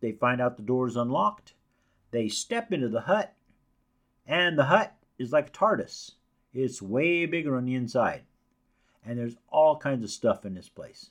They 0.00 0.12
find 0.12 0.40
out 0.40 0.56
the 0.56 0.62
door 0.62 0.88
is 0.88 0.96
unlocked. 0.96 1.54
They 2.10 2.28
step 2.28 2.72
into 2.72 2.88
the 2.88 3.02
hut, 3.02 3.34
and 4.26 4.58
the 4.58 4.64
hut 4.64 4.94
is 5.18 5.32
like 5.32 5.52
TARDIS. 5.52 6.12
It's 6.54 6.82
way 6.82 7.26
bigger 7.26 7.56
on 7.56 7.64
the 7.64 7.74
inside. 7.74 8.22
And 9.04 9.18
there's 9.18 9.36
all 9.50 9.76
kinds 9.76 10.04
of 10.04 10.10
stuff 10.10 10.44
in 10.44 10.54
this 10.54 10.68
place. 10.68 11.10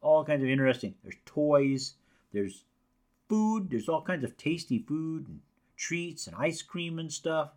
All 0.00 0.24
kinds 0.24 0.42
of 0.42 0.48
interesting. 0.48 0.94
There's 1.02 1.16
toys, 1.24 1.94
there's 2.32 2.64
food, 3.28 3.70
there's 3.70 3.88
all 3.88 4.02
kinds 4.02 4.24
of 4.24 4.36
tasty 4.36 4.78
food 4.78 5.28
and 5.28 5.40
treats 5.76 6.26
and 6.26 6.36
ice 6.36 6.62
cream 6.62 6.98
and 6.98 7.12
stuff. 7.12 7.50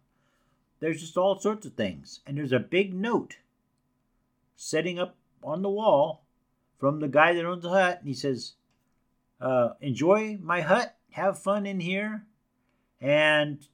There's 0.80 1.02
just 1.02 1.18
all 1.18 1.40
sorts 1.40 1.66
of 1.66 1.74
things. 1.74 2.20
And 2.28 2.38
there's 2.38 2.52
a 2.52 2.60
big 2.60 2.94
note 2.94 3.38
setting 4.56 5.00
up 5.00 5.16
on 5.44 5.62
the 5.62 5.70
wall 5.70 6.24
from 6.80 7.00
the 7.00 7.08
guy 7.08 7.34
that 7.34 7.46
owns 7.46 7.64
the 7.64 7.70
hut. 7.70 8.00
And 8.00 8.08
he 8.08 8.14
says, 8.14 8.54
uh, 9.40 9.70
Enjoy 9.82 10.38
my 10.42 10.62
hut, 10.62 10.96
have 11.12 11.40
fun 11.40 11.66
in 11.66 11.80
here, 11.80 12.26
and, 13.02 13.66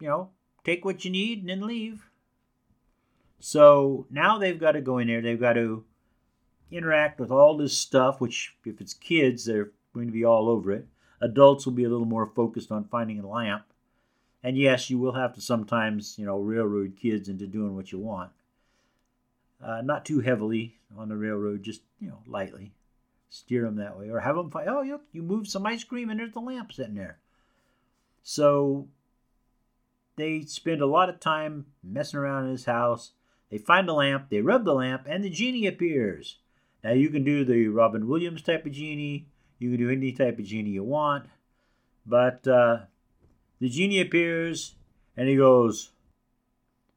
you 0.00 0.08
know, 0.08 0.30
take 0.64 0.84
what 0.84 1.04
you 1.04 1.10
need 1.10 1.40
and 1.40 1.48
then 1.48 1.66
leave. 1.66 2.10
So 3.38 4.06
now 4.10 4.38
they've 4.38 4.58
got 4.58 4.72
to 4.72 4.80
go 4.80 4.98
in 4.98 5.08
there. 5.08 5.22
They've 5.22 5.40
got 5.40 5.54
to 5.54 5.84
interact 6.70 7.18
with 7.18 7.30
all 7.30 7.56
this 7.56 7.76
stuff, 7.76 8.20
which, 8.20 8.54
if 8.64 8.80
it's 8.80 8.94
kids, 8.94 9.44
they're 9.44 9.70
going 9.94 10.06
to 10.06 10.12
be 10.12 10.24
all 10.24 10.48
over 10.48 10.70
it. 10.72 10.86
Adults 11.20 11.66
will 11.66 11.72
be 11.72 11.84
a 11.84 11.88
little 11.88 12.06
more 12.06 12.26
focused 12.26 12.70
on 12.70 12.84
finding 12.84 13.18
a 13.18 13.28
lamp. 13.28 13.64
And 14.42 14.56
yes, 14.56 14.88
you 14.88 14.98
will 14.98 15.12
have 15.12 15.34
to 15.34 15.40
sometimes, 15.40 16.18
you 16.18 16.24
know, 16.24 16.38
railroad 16.38 16.96
kids 17.00 17.28
into 17.28 17.46
doing 17.46 17.76
what 17.76 17.92
you 17.92 17.98
want. 17.98 18.30
Uh, 19.62 19.82
not 19.82 20.06
too 20.06 20.20
heavily 20.20 20.78
on 20.96 21.08
the 21.08 21.16
railroad, 21.16 21.62
just, 21.62 21.82
you 21.98 22.08
know, 22.08 22.20
lightly. 22.26 22.72
Steer 23.28 23.62
them 23.62 23.76
that 23.76 23.98
way. 23.98 24.08
Or 24.08 24.20
have 24.20 24.36
them 24.36 24.50
find, 24.50 24.68
oh, 24.68 24.82
you, 24.82 25.00
you 25.12 25.22
move 25.22 25.46
some 25.46 25.66
ice 25.66 25.84
cream 25.84 26.08
and 26.08 26.18
there's 26.18 26.32
the 26.32 26.40
lamp 26.40 26.72
sitting 26.72 26.94
there. 26.94 27.18
So 28.22 28.88
they 30.20 30.42
spend 30.42 30.80
a 30.80 30.86
lot 30.86 31.08
of 31.08 31.20
time 31.20 31.66
messing 31.82 32.18
around 32.18 32.44
in 32.44 32.52
his 32.52 32.66
house. 32.66 33.12
They 33.50 33.58
find 33.58 33.88
a 33.88 33.94
lamp, 33.94 34.28
they 34.30 34.40
rub 34.40 34.64
the 34.64 34.74
lamp, 34.74 35.06
and 35.08 35.24
the 35.24 35.30
genie 35.30 35.66
appears. 35.66 36.38
Now 36.84 36.92
you 36.92 37.08
can 37.10 37.24
do 37.24 37.44
the 37.44 37.68
Robin 37.68 38.06
Williams 38.06 38.42
type 38.42 38.66
of 38.66 38.72
genie. 38.72 39.26
You 39.58 39.70
can 39.70 39.78
do 39.78 39.90
any 39.90 40.12
type 40.12 40.38
of 40.38 40.44
genie 40.44 40.70
you 40.70 40.84
want. 40.84 41.26
But 42.06 42.46
uh, 42.46 42.80
the 43.60 43.68
genie 43.68 44.00
appears 44.00 44.74
and 45.16 45.28
he 45.28 45.36
goes, 45.36 45.90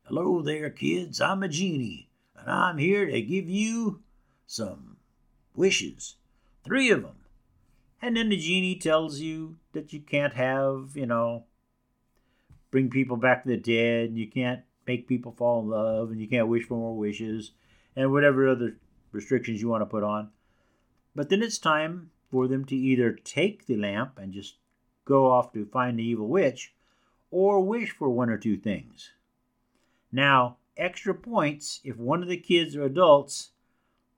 Hello 0.03 0.42
there, 0.42 0.70
kids. 0.70 1.22
I'm 1.22 1.44
a 1.44 1.48
genie, 1.48 2.10
and 2.38 2.50
I'm 2.50 2.77
here 2.77 3.06
to 3.06 3.22
give 3.22 3.50
you 3.50 4.01
some 4.46 4.98
wishes. 5.56 6.15
Three 6.63 6.92
of 6.92 7.03
them. 7.03 7.15
And 8.01 8.18
then 8.18 8.30
the 8.30 8.38
genie 8.38 8.75
tells 8.75 9.20
you 9.20 9.58
that 9.72 9.94
you 9.94 10.01
can't 10.01 10.34
have, 10.34 10.92
you 10.96 11.06
know, 11.06 11.46
bring 12.74 12.89
people 12.89 13.18
back 13.18 13.44
to 13.44 13.50
the 13.50 13.56
dead, 13.56 14.10
and 14.10 14.18
you 14.18 14.27
can't 14.27 14.62
make 14.88 15.08
people 15.08 15.32
fall 15.32 15.62
in 15.62 15.70
love, 15.70 16.10
and 16.10 16.20
you 16.20 16.27
can't 16.27 16.48
wish 16.48 16.65
for 16.65 16.74
more 16.74 16.98
wishes, 16.98 17.51
and 17.96 18.12
whatever 18.12 18.50
other 18.50 18.77
restrictions 19.12 19.62
you 19.62 19.70
want 19.70 19.82
to 19.82 19.86
put 19.86 20.03
on. 20.03 20.32
But 21.13 21.30
then 21.30 21.44
it's 21.44 21.60
time 21.60 22.10
for 22.32 22.48
them 22.48 22.65
to 22.65 22.75
either 22.75 23.12
take 23.12 23.68
the 23.68 23.77
lamp 23.77 24.18
and 24.18 24.34
just 24.34 24.56
go 25.06 25.30
off 25.30 25.53
to 25.53 25.68
find 25.68 26.00
the 26.00 26.03
evil 26.03 26.27
witch, 26.27 26.74
or 27.30 27.62
wish 27.62 27.92
for 27.92 28.10
one 28.10 28.32
or 28.32 28.39
two 28.39 28.58
things. 28.58 29.12
Now, 30.12 30.58
extra 30.75 31.13
points 31.13 31.80
if 31.84 31.98
one 31.98 32.24
of 32.24 32.27
the 32.27 32.38
kids 32.38 32.75
or 32.75 32.86
adults 32.86 33.51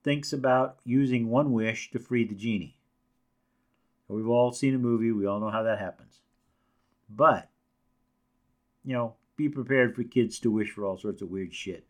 thinks 0.01 0.31
about 0.31 0.77
using 0.85 1.27
one 1.27 1.51
wish 1.51 1.91
to 1.91 1.99
free 1.99 2.25
the 2.25 2.35
genie. 2.35 2.77
We've 4.07 4.29
all 4.29 4.53
seen 4.53 4.75
a 4.75 4.77
movie, 4.77 5.11
we 5.11 5.25
all 5.25 5.41
know 5.41 5.49
how 5.49 5.63
that 5.63 5.79
happens. 5.79 6.21
But, 7.09 7.49
you 8.85 8.93
know, 8.93 9.15
be 9.35 9.49
prepared 9.49 9.95
for 9.95 10.03
kids 10.03 10.39
to 10.39 10.51
wish 10.51 10.71
for 10.71 10.85
all 10.85 10.97
sorts 10.97 11.21
of 11.21 11.29
weird 11.29 11.53
shit. 11.53 11.85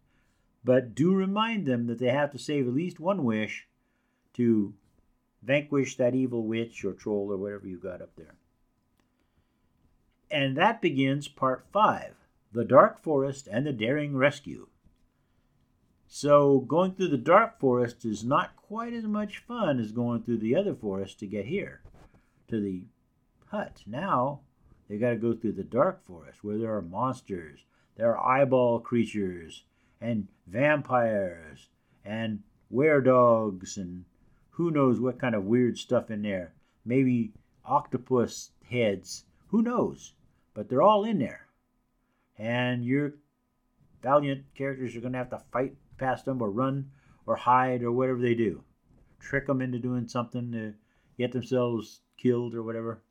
But 0.63 0.95
do 0.95 1.13
remind 1.13 1.67
them 1.67 1.85
that 1.87 1.99
they 1.99 2.09
have 2.09 2.31
to 2.31 2.39
save 2.39 2.67
at 2.67 2.73
least 2.73 2.99
one 2.99 3.23
wish 3.23 3.67
to 4.33 4.73
vanquish 5.43 5.95
that 5.97 6.15
evil 6.15 6.47
witch 6.47 6.83
or 6.83 6.93
troll 6.93 7.31
or 7.31 7.37
whatever 7.37 7.67
you 7.67 7.77
got 7.77 8.01
up 8.01 8.15
there. 8.15 8.35
And 10.31 10.57
that 10.57 10.81
begins 10.81 11.27
part 11.27 11.65
five 11.71 12.15
The 12.51 12.65
Dark 12.65 12.99
Forest 12.99 13.47
and 13.51 13.65
the 13.65 13.73
Daring 13.73 14.17
Rescue. 14.17 14.67
So, 16.07 16.59
going 16.59 16.93
through 16.93 17.09
the 17.09 17.17
dark 17.17 17.59
forest 17.59 18.05
is 18.05 18.23
not 18.23 18.55
quite 18.55 18.93
as 18.93 19.05
much 19.05 19.39
fun 19.39 19.79
as 19.79 19.91
going 19.91 20.23
through 20.23 20.37
the 20.37 20.55
other 20.55 20.75
forest 20.75 21.19
to 21.19 21.27
get 21.27 21.47
here 21.47 21.81
to 22.47 22.59
the 22.59 22.85
hut. 23.47 23.81
Now, 23.85 24.41
they 24.87 24.97
got 24.97 25.11
to 25.11 25.15
go 25.15 25.33
through 25.33 25.53
the 25.53 25.63
dark 25.63 26.05
forest 26.05 26.43
where 26.43 26.57
there 26.57 26.75
are 26.75 26.81
monsters, 26.81 27.61
there 27.97 28.15
are 28.15 28.39
eyeball 28.39 28.79
creatures, 28.79 29.63
and 30.01 30.27
vampires 30.47 31.69
and 32.03 32.41
were 32.69 33.01
dogs 33.01 33.77
and 33.77 34.05
who 34.51 34.71
knows 34.71 34.99
what 34.99 35.19
kind 35.19 35.35
of 35.35 35.43
weird 35.43 35.77
stuff 35.77 36.09
in 36.09 36.21
there. 36.21 36.53
Maybe 36.85 37.33
octopus 37.65 38.51
heads. 38.69 39.25
Who 39.47 39.61
knows? 39.61 40.13
But 40.53 40.69
they're 40.69 40.81
all 40.81 41.03
in 41.03 41.19
there. 41.19 41.47
And 42.37 42.85
your 42.85 43.15
valiant 44.01 44.45
characters 44.55 44.95
are 44.95 45.01
going 45.01 45.13
to 45.13 45.17
have 45.17 45.29
to 45.31 45.43
fight 45.51 45.75
past 45.97 46.25
them 46.25 46.41
or 46.41 46.49
run 46.51 46.91
or 47.25 47.35
hide 47.35 47.83
or 47.83 47.91
whatever 47.91 48.21
they 48.21 48.35
do. 48.35 48.63
Trick 49.19 49.47
them 49.47 49.61
into 49.61 49.79
doing 49.79 50.07
something 50.07 50.51
to 50.51 50.73
get 51.17 51.31
themselves 51.31 52.01
killed 52.17 52.53
or 52.53 52.63
whatever. 52.63 53.01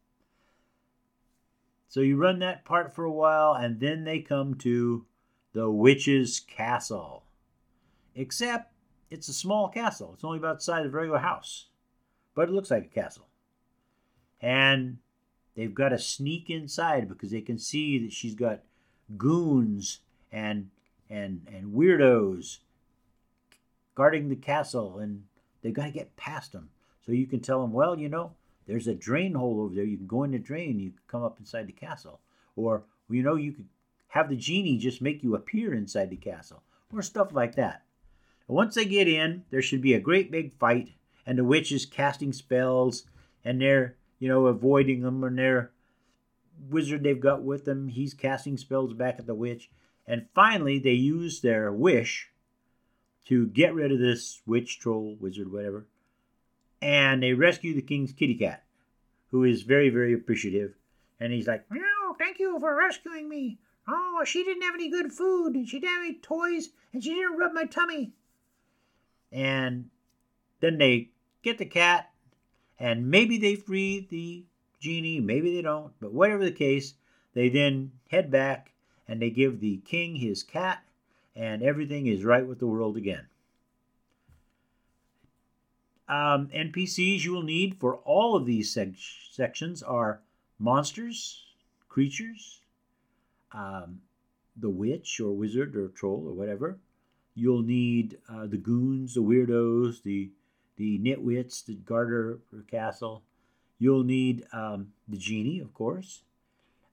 So 1.94 2.00
you 2.00 2.16
run 2.16 2.40
that 2.40 2.64
part 2.64 2.92
for 2.92 3.04
a 3.04 3.12
while, 3.12 3.54
and 3.54 3.78
then 3.78 4.02
they 4.02 4.18
come 4.18 4.56
to 4.56 5.06
the 5.52 5.70
witch's 5.70 6.40
castle. 6.40 7.22
Except 8.16 8.72
it's 9.10 9.28
a 9.28 9.32
small 9.32 9.68
castle. 9.68 10.10
It's 10.12 10.24
only 10.24 10.38
about 10.38 10.56
the 10.56 10.64
size 10.64 10.86
of 10.86 10.92
a 10.92 10.96
regular 10.96 11.20
house, 11.20 11.66
but 12.34 12.48
it 12.48 12.52
looks 12.52 12.72
like 12.72 12.86
a 12.86 12.88
castle. 12.88 13.28
And 14.42 14.98
they've 15.54 15.72
got 15.72 15.90
to 15.90 15.98
sneak 16.00 16.50
inside 16.50 17.08
because 17.08 17.30
they 17.30 17.42
can 17.42 17.58
see 17.58 18.00
that 18.00 18.12
she's 18.12 18.34
got 18.34 18.62
goons 19.16 20.00
and 20.32 20.70
and 21.08 21.46
and 21.46 21.74
weirdos 21.74 22.58
guarding 23.94 24.30
the 24.30 24.34
castle 24.34 24.98
and 24.98 25.22
they've 25.62 25.72
got 25.72 25.84
to 25.84 25.92
get 25.92 26.16
past 26.16 26.50
them 26.50 26.70
so 27.06 27.12
you 27.12 27.26
can 27.26 27.38
tell 27.38 27.60
them 27.60 27.72
well 27.72 27.96
you 27.96 28.08
know 28.08 28.32
there's 28.66 28.86
a 28.86 28.94
drain 28.94 29.34
hole 29.34 29.60
over 29.60 29.74
there. 29.74 29.84
You 29.84 29.96
can 29.96 30.06
go 30.06 30.22
in 30.24 30.30
the 30.30 30.38
drain 30.38 30.78
you 30.78 30.90
can 30.90 31.00
come 31.06 31.22
up 31.22 31.38
inside 31.38 31.66
the 31.66 31.72
castle. 31.72 32.20
Or 32.56 32.84
you 33.10 33.22
know 33.22 33.36
you 33.36 33.52
could 33.52 33.68
have 34.08 34.28
the 34.28 34.36
genie 34.36 34.78
just 34.78 35.02
make 35.02 35.22
you 35.22 35.34
appear 35.34 35.74
inside 35.74 36.10
the 36.10 36.16
castle 36.16 36.62
or 36.92 37.02
stuff 37.02 37.32
like 37.32 37.56
that. 37.56 37.82
And 38.48 38.56
once 38.56 38.74
they 38.74 38.84
get 38.84 39.08
in 39.08 39.44
there 39.50 39.62
should 39.62 39.82
be 39.82 39.94
a 39.94 40.00
great 40.00 40.30
big 40.30 40.52
fight 40.52 40.92
and 41.26 41.38
the 41.38 41.44
witch 41.44 41.72
is 41.72 41.86
casting 41.86 42.32
spells 42.32 43.04
and 43.44 43.60
they're 43.60 43.96
you 44.18 44.28
know 44.28 44.46
avoiding 44.46 45.02
them 45.02 45.22
and 45.24 45.38
their 45.38 45.72
wizard 46.70 47.02
they've 47.02 47.20
got 47.20 47.42
with 47.42 47.64
them 47.64 47.88
he's 47.88 48.14
casting 48.14 48.56
spells 48.56 48.94
back 48.94 49.16
at 49.18 49.26
the 49.26 49.34
witch. 49.34 49.70
And 50.06 50.26
finally 50.34 50.78
they 50.78 50.92
use 50.92 51.40
their 51.40 51.72
wish 51.72 52.30
to 53.26 53.46
get 53.46 53.74
rid 53.74 53.90
of 53.90 53.98
this 53.98 54.42
witch 54.46 54.78
troll 54.78 55.16
wizard 55.20 55.50
whatever 55.50 55.86
and 56.84 57.22
they 57.22 57.32
rescue 57.32 57.74
the 57.74 57.82
king's 57.82 58.12
kitty 58.12 58.34
cat 58.34 58.62
who 59.30 59.42
is 59.42 59.62
very 59.62 59.88
very 59.88 60.12
appreciative. 60.12 60.74
And 61.18 61.32
he's 61.32 61.48
like 61.48 61.64
oh 61.72 62.14
thank 62.18 62.38
you 62.38 62.58
for 62.60 62.76
rescuing 62.76 63.28
me. 63.28 63.58
Oh 63.88 64.22
she 64.24 64.44
didn't 64.44 64.62
have 64.62 64.74
any 64.74 64.90
good 64.90 65.12
food. 65.12 65.54
And 65.54 65.68
she 65.68 65.80
didn't 65.80 65.94
have 65.94 66.04
any 66.04 66.14
toys 66.14 66.68
and 66.92 67.02
she 67.02 67.14
didn't 67.14 67.38
rub 67.38 67.52
my 67.52 67.64
tummy. 67.64 68.12
And 69.32 69.90
then 70.60 70.78
they 70.78 71.10
get 71.42 71.58
the 71.58 71.66
cat, 71.66 72.10
and 72.78 73.10
maybe 73.10 73.36
they 73.36 73.54
free 73.54 74.06
the 74.08 74.44
genie, 74.80 75.20
maybe 75.20 75.54
they 75.54 75.62
don't, 75.62 75.92
but 76.00 76.12
whatever 76.12 76.44
the 76.44 76.52
case, 76.52 76.94
they 77.34 77.48
then 77.48 77.92
head 78.10 78.30
back 78.30 78.72
and 79.06 79.20
they 79.20 79.30
give 79.30 79.60
the 79.60 79.78
king 79.84 80.16
his 80.16 80.42
cat, 80.42 80.82
and 81.36 81.62
everything 81.62 82.06
is 82.06 82.24
right 82.24 82.46
with 82.46 82.60
the 82.60 82.66
world 82.66 82.96
again. 82.96 83.26
Um, 86.08 86.48
NPCs 86.54 87.24
you 87.24 87.32
will 87.32 87.42
need 87.42 87.78
for 87.80 87.96
all 87.96 88.36
of 88.36 88.44
these 88.44 88.72
sec- 88.72 88.94
sections 89.30 89.82
are 89.82 90.20
monsters, 90.58 91.44
creatures, 91.88 92.60
um, 93.52 94.00
the 94.56 94.68
witch 94.68 95.20
or 95.20 95.32
wizard 95.32 95.76
or 95.76 95.88
troll 95.88 96.24
or 96.26 96.34
whatever. 96.34 96.78
You'll 97.34 97.62
need 97.62 98.18
uh, 98.28 98.46
the 98.46 98.56
goons, 98.56 99.14
the 99.14 99.22
weirdos, 99.22 100.02
the 100.02 100.30
the 100.76 100.98
nitwits 100.98 101.64
that 101.66 101.84
guard 101.84 102.08
her, 102.08 102.40
castle. 102.68 103.22
You'll 103.78 104.02
need 104.02 104.44
um, 104.52 104.88
the 105.08 105.16
genie, 105.16 105.60
of 105.60 105.72
course. 105.72 106.22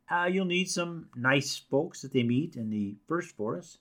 Uh, 0.10 0.26
you'll 0.32 0.46
need 0.46 0.70
some 0.70 1.08
nice 1.16 1.58
folks 1.58 2.02
that 2.02 2.14
they 2.14 2.24
meet 2.24 2.56
in 2.56 2.70
the 2.70 2.96
first 3.08 3.36
forest. 3.36 3.80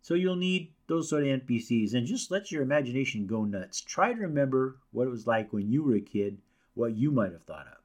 So 0.00 0.14
you'll 0.14 0.36
need 0.36 0.72
those 0.90 1.08
sort 1.08 1.22
of 1.22 1.28
NPCs 1.28 1.94
and 1.94 2.06
just 2.06 2.30
let 2.30 2.50
your 2.50 2.62
imagination 2.62 3.26
go 3.26 3.44
nuts. 3.44 3.80
Try 3.80 4.12
to 4.12 4.20
remember 4.20 4.76
what 4.90 5.06
it 5.06 5.10
was 5.10 5.26
like 5.26 5.52
when 5.52 5.70
you 5.70 5.84
were 5.84 5.94
a 5.94 6.00
kid, 6.00 6.38
what 6.74 6.96
you 6.96 7.12
might 7.12 7.32
have 7.32 7.44
thought 7.44 7.68
of. 7.68 7.78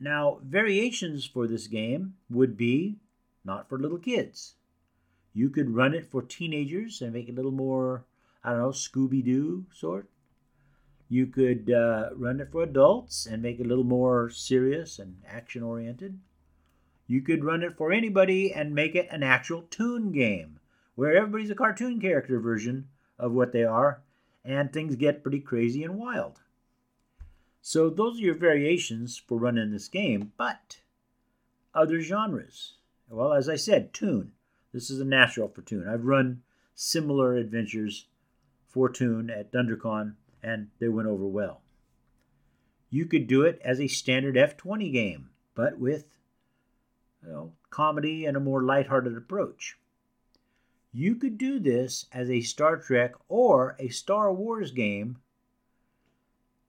Now, 0.00 0.40
variations 0.42 1.26
for 1.26 1.46
this 1.46 1.66
game 1.66 2.14
would 2.30 2.56
be 2.56 2.96
not 3.44 3.68
for 3.68 3.78
little 3.78 3.98
kids. 3.98 4.54
You 5.34 5.50
could 5.50 5.74
run 5.74 5.92
it 5.92 6.10
for 6.10 6.22
teenagers 6.22 7.02
and 7.02 7.12
make 7.12 7.28
it 7.28 7.32
a 7.32 7.36
little 7.36 7.52
more 7.52 8.06
I 8.42 8.50
don't 8.50 8.60
know, 8.60 8.68
Scooby 8.68 9.24
Doo 9.24 9.66
sort. 9.74 10.08
You 11.08 11.26
could 11.26 11.70
uh, 11.70 12.10
run 12.14 12.40
it 12.40 12.52
for 12.52 12.62
adults 12.62 13.26
and 13.26 13.42
make 13.42 13.58
it 13.58 13.66
a 13.66 13.68
little 13.68 13.84
more 13.84 14.30
serious 14.30 14.98
and 14.98 15.16
action 15.26 15.62
oriented. 15.62 16.20
You 17.06 17.22
could 17.22 17.44
run 17.44 17.62
it 17.62 17.76
for 17.76 17.92
anybody 17.92 18.52
and 18.52 18.74
make 18.74 18.94
it 18.94 19.08
an 19.10 19.22
actual 19.22 19.62
toon 19.62 20.12
game 20.12 20.55
where 20.96 21.16
everybody's 21.16 21.50
a 21.50 21.54
cartoon 21.54 22.00
character 22.00 22.40
version 22.40 22.88
of 23.18 23.32
what 23.32 23.52
they 23.52 23.62
are, 23.62 24.02
and 24.44 24.72
things 24.72 24.96
get 24.96 25.22
pretty 25.22 25.40
crazy 25.40 25.84
and 25.84 25.96
wild. 25.96 26.40
So, 27.62 27.88
those 27.90 28.18
are 28.18 28.22
your 28.22 28.34
variations 28.34 29.16
for 29.16 29.38
running 29.38 29.70
this 29.70 29.88
game, 29.88 30.32
but 30.36 30.80
other 31.74 32.00
genres. 32.00 32.74
Well, 33.08 33.32
as 33.32 33.48
I 33.48 33.56
said, 33.56 33.92
toon. 33.92 34.32
This 34.72 34.90
is 34.90 35.00
a 35.00 35.04
natural 35.04 35.48
for 35.48 35.62
toon. 35.62 35.88
I've 35.88 36.04
run 36.04 36.42
similar 36.74 37.36
adventures 37.36 38.06
for 38.68 38.88
toon 38.88 39.30
at 39.30 39.52
DunDraCon, 39.52 40.14
and 40.42 40.68
they 40.78 40.88
went 40.88 41.08
over 41.08 41.26
well. 41.26 41.62
You 42.90 43.06
could 43.06 43.26
do 43.26 43.42
it 43.42 43.60
as 43.64 43.80
a 43.80 43.88
standard 43.88 44.36
F20 44.36 44.92
game, 44.92 45.30
but 45.54 45.78
with 45.78 46.04
you 47.22 47.32
know, 47.32 47.52
comedy 47.70 48.26
and 48.26 48.36
a 48.36 48.40
more 48.40 48.62
lighthearted 48.62 49.16
approach. 49.16 49.76
You 50.92 51.14
could 51.14 51.36
do 51.36 51.58
this 51.58 52.06
as 52.12 52.30
a 52.30 52.40
Star 52.40 52.76
Trek 52.76 53.14
or 53.28 53.76
a 53.78 53.88
Star 53.88 54.32
Wars 54.32 54.70
game 54.70 55.18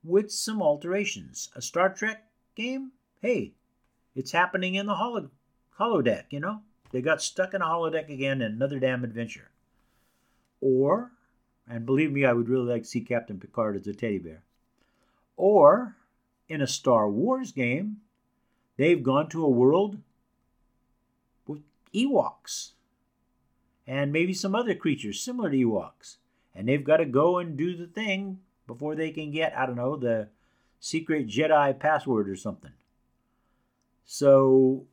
with 0.03 0.32
some 0.32 0.62
alterations. 0.62 1.49
A 1.56 1.62
Star 1.62 1.93
Trek 1.93 2.25
game? 2.56 2.91
Hey, 3.21 3.53
it's 4.15 4.32
happening 4.32 4.75
in 4.75 4.86
the 4.86 4.95
holo- 4.95 5.32
holodeck, 5.80 6.25
you 6.30 6.39
know? 6.39 6.62
They 6.91 7.01
got 7.01 7.21
stuck 7.21 7.53
in 7.53 7.62
a 7.62 7.65
holodeck 7.65 8.10
again 8.10 8.41
in 8.41 8.53
another 8.53 8.80
damn 8.80 9.03
adventure. 9.03 9.51
Or 10.60 11.12
and 11.69 11.86
believe 11.86 12.12
me, 12.12 12.25
I 12.25 12.34
would 12.34 12.49
really 12.49 12.71
like 12.71 12.84
to 12.84 12.88
see 12.88 13.01
Captain 13.01 13.39
Picard 13.39 13.75
as 13.75 13.88
a 13.88 13.93
teddy 13.93 14.19
bear. 14.19 14.43
Or 15.36 15.95
in 16.47 16.62
a 16.62 16.67
Star 16.67 17.10
Wars 17.10 17.51
game, 17.51 17.97
they've 18.77 19.03
gone 19.03 19.27
to 19.30 19.43
a 19.43 19.49
world 19.49 19.97
with 21.45 21.62
Ewoks 21.93 22.71
and 23.88 24.12
maybe 24.12 24.34
some 24.34 24.54
other 24.54 24.76
creatures 24.76 25.21
similar 25.21 25.50
to 25.50 25.58
Ewoks. 25.58 26.17
And 26.54 26.67
they've 26.67 26.84
got 26.84 26.97
to 26.97 27.06
go 27.06 27.38
and 27.38 27.56
do 27.56 27.76
the 27.76 27.88
thing 27.88 28.39
before 28.65 28.95
they 28.95 29.12
can 29.12 29.32
get, 29.32 29.58
I 29.58 29.65
don't 29.65 29.76
know, 29.76 29.95
the 29.95 30.28
secret 30.80 31.28
Jedi 31.28 31.80
password 31.80 32.30
or 32.30 32.36
something. 32.36 32.73
So, 34.06 34.86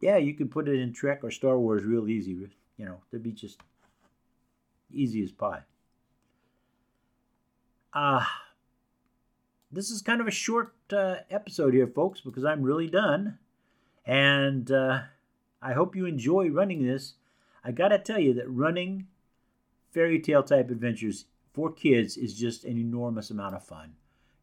yeah, 0.00 0.16
you 0.16 0.34
could 0.34 0.50
put 0.50 0.68
it 0.68 0.80
in 0.80 0.92
Trek 0.92 1.20
or 1.22 1.30
Star 1.30 1.58
Wars 1.58 1.84
real 1.84 2.08
easy. 2.08 2.32
You 2.76 2.84
know, 2.84 3.00
they'd 3.10 3.22
be 3.22 3.32
just 3.32 3.60
easy 4.92 5.22
as 5.22 5.30
pie. 5.30 5.62
Uh, 7.92 8.24
this 9.70 9.90
is 9.90 10.02
kind 10.02 10.20
of 10.20 10.26
a 10.26 10.32
short 10.32 10.74
uh, 10.92 11.16
episode 11.30 11.74
here, 11.74 11.86
folks, 11.86 12.20
because 12.20 12.44
I'm 12.44 12.62
really 12.62 12.88
done. 12.88 13.38
And 14.06 14.70
uh, 14.70 15.02
I 15.60 15.72
hope 15.74 15.94
you 15.94 16.06
enjoy 16.06 16.48
running 16.48 16.86
this. 16.86 17.14
I 17.64 17.72
got 17.72 17.88
to 17.88 17.98
tell 17.98 18.18
you 18.18 18.34
that 18.34 18.50
running 18.50 19.06
fairy 19.90 20.20
tale 20.20 20.42
type 20.42 20.70
adventures 20.70 21.26
for 21.52 21.72
kids 21.72 22.16
is 22.16 22.38
just 22.38 22.64
an 22.64 22.78
enormous 22.78 23.30
amount 23.30 23.54
of 23.54 23.64
fun. 23.64 23.94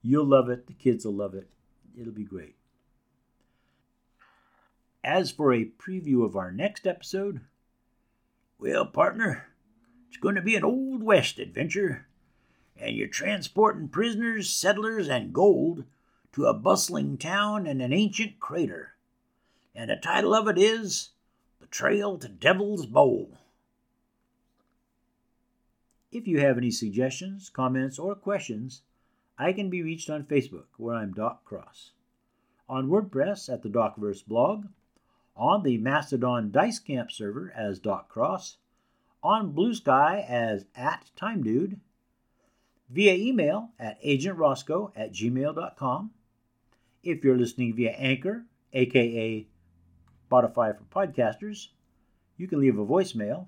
You'll 0.02 0.26
love 0.26 0.50
it, 0.50 0.68
the 0.68 0.74
kids 0.74 1.06
will 1.06 1.14
love 1.14 1.34
it. 1.34 1.50
It'll 2.00 2.14
be 2.14 2.24
great. 2.24 2.56
As 5.04 5.32
for 5.32 5.54
a 5.54 5.66
preview 5.66 6.26
of 6.26 6.36
our 6.36 6.52
next 6.52 6.86
episode, 6.86 7.42
well, 8.60 8.86
partner, 8.86 9.48
it's 10.08 10.18
going 10.18 10.36
to 10.36 10.42
be 10.42 10.56
an 10.56 10.64
Old 10.64 11.02
West 11.02 11.40
adventure 11.40 12.08
and 12.80 12.96
you're 12.96 13.08
transporting 13.08 13.88
prisoners, 13.88 14.50
settlers, 14.50 15.08
and 15.08 15.34
gold 15.34 15.84
to 16.34 16.46
a 16.46 16.54
bustling 16.54 17.18
town 17.18 17.66
and 17.66 17.82
an 17.82 17.94
ancient 17.94 18.40
crater. 18.40 18.94
And 19.76 19.90
the 19.90 19.96
title 19.96 20.34
of 20.34 20.48
it 20.48 20.58
is 20.58 21.10
The 21.68 21.76
Trail 21.76 22.18
to 22.20 22.30
Devil's 22.30 22.86
Bowl. 22.86 23.38
If 26.14 26.26
you 26.26 26.40
have 26.40 26.58
any 26.58 26.72
suggestions, 26.72 27.50
comments, 27.50 28.00
or 28.00 28.16
questions, 28.16 28.84
I 29.38 29.52
can 29.52 29.70
be 29.70 29.84
reached 29.84 30.10
on 30.10 30.24
Facebook, 30.24 30.68
where 30.78 30.96
I'm 30.96 31.12
Doc 31.12 31.44
Cross, 31.44 31.92
on 32.70 32.88
WordPress 32.88 33.52
at 33.52 33.64
the 33.64 33.70
Docverse 33.70 34.26
blog, 34.26 34.68
on 35.36 35.64
the 35.64 35.78
Mastodon 35.78 36.52
Dice 36.52 36.80
Camp 36.80 37.12
server 37.12 37.52
as 37.54 37.80
Doc 37.80 38.08
Cross, 38.08 38.58
on 39.22 39.52
Blue 39.52 39.74
Sky 39.74 40.26
as 40.26 40.66
at 40.74 41.12
Time 41.18 41.44
Dude, 41.44 41.82
via 42.90 43.14
email 43.14 43.72
at 43.78 44.02
agentroscoe 44.02 44.94
at 44.96 45.12
gmail.com. 45.12 46.12
If 47.04 47.26
you're 47.26 47.38
listening 47.38 47.76
via 47.76 47.92
Anchor, 47.92 48.46
aka 48.72 49.48
Spotify 50.30 50.78
for 50.78 50.84
podcasters, 50.84 51.70
you 52.38 52.48
can 52.48 52.60
leave 52.60 52.78
a 52.78 52.86
voicemail. 52.86 53.48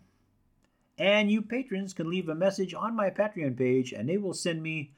And 0.98 1.32
you 1.32 1.42
patrons 1.42 1.94
can 1.94 2.10
leave 2.10 2.28
a 2.28 2.36
message 2.36 2.74
on 2.74 2.96
my 2.96 3.10
Patreon 3.10 3.58
page 3.58 3.94
and 3.94 4.10
they 4.10 4.18
will 4.18 4.34
send 4.34 4.62
me 4.62 4.92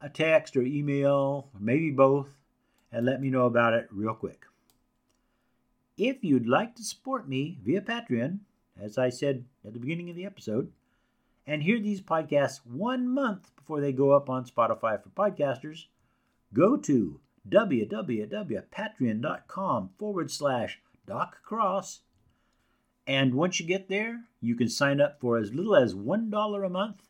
a 0.00 0.08
text 0.08 0.56
or 0.56 0.62
email, 0.62 1.50
maybe 1.58 1.90
both, 1.90 2.28
and 2.90 3.04
let 3.04 3.20
me 3.20 3.28
know 3.28 3.46
about 3.46 3.74
it 3.74 3.88
real 3.90 4.14
quick. 4.14 4.46
If 5.96 6.24
you'd 6.24 6.48
like 6.48 6.74
to 6.76 6.82
support 6.82 7.28
me 7.28 7.58
via 7.62 7.80
Patreon, 7.80 8.40
as 8.80 8.98
I 8.98 9.10
said 9.10 9.44
at 9.64 9.74
the 9.74 9.78
beginning 9.78 10.10
of 10.10 10.16
the 10.16 10.26
episode, 10.26 10.72
and 11.46 11.62
hear 11.62 11.78
these 11.78 12.00
podcasts 12.00 12.60
one 12.64 13.06
month 13.08 13.54
before 13.54 13.80
they 13.80 13.92
go 13.92 14.10
up 14.12 14.28
on 14.30 14.44
Spotify 14.44 15.00
for 15.02 15.10
podcasters, 15.10 15.86
go 16.52 16.76
to 16.78 17.20
www.patreon.com 17.48 19.90
forward 19.98 20.30
slash 20.30 20.80
Doc 21.06 21.42
Cross. 21.42 22.00
And 23.06 23.34
once 23.34 23.60
you 23.60 23.66
get 23.66 23.88
there, 23.88 24.24
you 24.40 24.54
can 24.54 24.68
sign 24.68 25.00
up 25.00 25.20
for 25.20 25.36
as 25.36 25.52
little 25.52 25.76
as 25.76 25.94
$1 25.94 26.66
a 26.66 26.68
month 26.70 27.02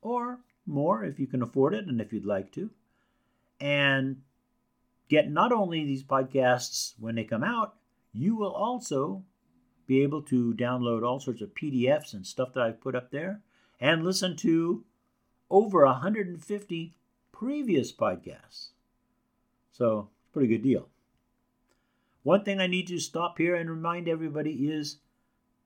or 0.00 0.38
more 0.66 1.04
if 1.04 1.18
you 1.18 1.26
can 1.26 1.42
afford 1.42 1.74
it 1.74 1.86
and 1.86 2.00
if 2.00 2.12
you'd 2.12 2.24
like 2.24 2.52
to. 2.52 2.70
And 3.60 4.22
get 5.08 5.30
not 5.30 5.52
only 5.52 5.84
these 5.84 6.04
podcasts 6.04 6.94
when 6.98 7.16
they 7.16 7.24
come 7.24 7.44
out, 7.44 7.74
you 8.12 8.36
will 8.36 8.52
also 8.52 9.24
be 9.86 10.02
able 10.02 10.22
to 10.22 10.54
download 10.54 11.06
all 11.06 11.20
sorts 11.20 11.42
of 11.42 11.54
PDFs 11.54 12.14
and 12.14 12.26
stuff 12.26 12.52
that 12.54 12.62
I've 12.62 12.80
put 12.80 12.94
up 12.94 13.10
there 13.10 13.40
and 13.80 14.04
listen 14.04 14.36
to 14.36 14.84
over 15.50 15.84
150 15.84 16.94
previous 17.32 17.92
podcasts. 17.92 18.68
So, 19.72 20.08
pretty 20.32 20.48
good 20.48 20.62
deal. 20.62 20.88
One 22.22 22.44
thing 22.44 22.60
I 22.60 22.68
need 22.68 22.86
to 22.88 23.00
stop 23.00 23.38
here 23.38 23.56
and 23.56 23.68
remind 23.68 24.08
everybody 24.08 24.68
is 24.70 24.98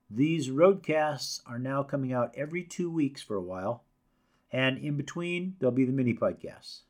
these 0.09 0.49
roadcasts 0.49 1.41
are 1.45 1.59
now 1.59 1.83
coming 1.83 2.13
out 2.13 2.33
every 2.35 2.63
two 2.63 2.89
weeks 2.89 3.21
for 3.21 3.35
a 3.35 3.41
while, 3.41 3.83
and 4.51 4.77
in 4.77 4.97
between, 4.97 5.55
there'll 5.59 5.75
be 5.75 5.85
the 5.85 5.91
mini 5.91 6.13
podcasts. 6.13 6.81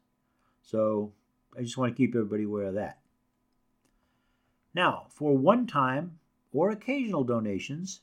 So, 0.62 1.12
I 1.58 1.63
just 1.63 1.77
want 1.77 1.93
to 1.93 1.97
keep 1.97 2.15
everybody 2.15 2.43
aware 2.43 2.65
of 2.67 2.75
that. 2.75 2.99
Now, 4.73 5.08
for 5.10 5.36
one 5.36 5.65
time 5.67 6.19
or 6.53 6.69
occasional 6.69 7.23
donations, 7.23 8.01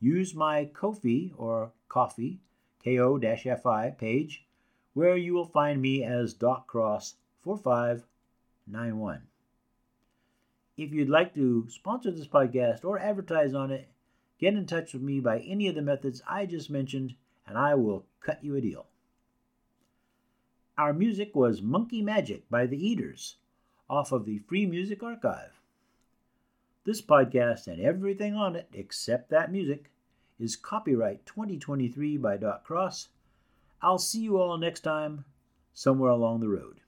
use 0.00 0.34
my 0.34 0.66
Ko-fi 0.66 1.32
or 1.36 1.72
Coffee, 1.88 2.40
ko-fi 2.84 3.90
page, 3.90 4.44
where 4.94 5.16
you 5.16 5.32
will 5.34 5.46
find 5.46 5.80
me 5.80 6.04
as 6.04 6.34
Doc 6.34 6.66
Cross 6.66 7.14
4591. 7.42 9.29
If 10.80 10.94
you'd 10.94 11.10
like 11.10 11.34
to 11.34 11.66
sponsor 11.68 12.10
this 12.10 12.26
podcast 12.26 12.86
or 12.86 12.98
advertise 12.98 13.52
on 13.52 13.70
it, 13.70 13.90
get 14.38 14.54
in 14.54 14.64
touch 14.64 14.94
with 14.94 15.02
me 15.02 15.20
by 15.20 15.40
any 15.40 15.68
of 15.68 15.74
the 15.74 15.82
methods 15.82 16.22
I 16.26 16.46
just 16.46 16.70
mentioned, 16.70 17.16
and 17.46 17.58
I 17.58 17.74
will 17.74 18.06
cut 18.20 18.42
you 18.42 18.56
a 18.56 18.62
deal. 18.62 18.86
Our 20.78 20.94
music 20.94 21.36
was 21.36 21.60
Monkey 21.60 22.00
Magic 22.00 22.48
by 22.48 22.64
The 22.64 22.82
Eaters 22.82 23.36
off 23.90 24.10
of 24.10 24.24
the 24.24 24.38
Free 24.38 24.64
Music 24.64 25.02
Archive. 25.02 25.60
This 26.86 27.02
podcast 27.02 27.66
and 27.66 27.78
everything 27.78 28.34
on 28.34 28.56
it, 28.56 28.70
except 28.72 29.28
that 29.28 29.52
music, 29.52 29.90
is 30.38 30.56
copyright 30.56 31.26
2023 31.26 32.16
by 32.16 32.38
Doc 32.38 32.64
Cross. 32.64 33.08
I'll 33.82 33.98
see 33.98 34.20
you 34.20 34.38
all 34.38 34.56
next 34.56 34.80
time, 34.80 35.26
somewhere 35.74 36.10
along 36.10 36.40
the 36.40 36.48
road. 36.48 36.79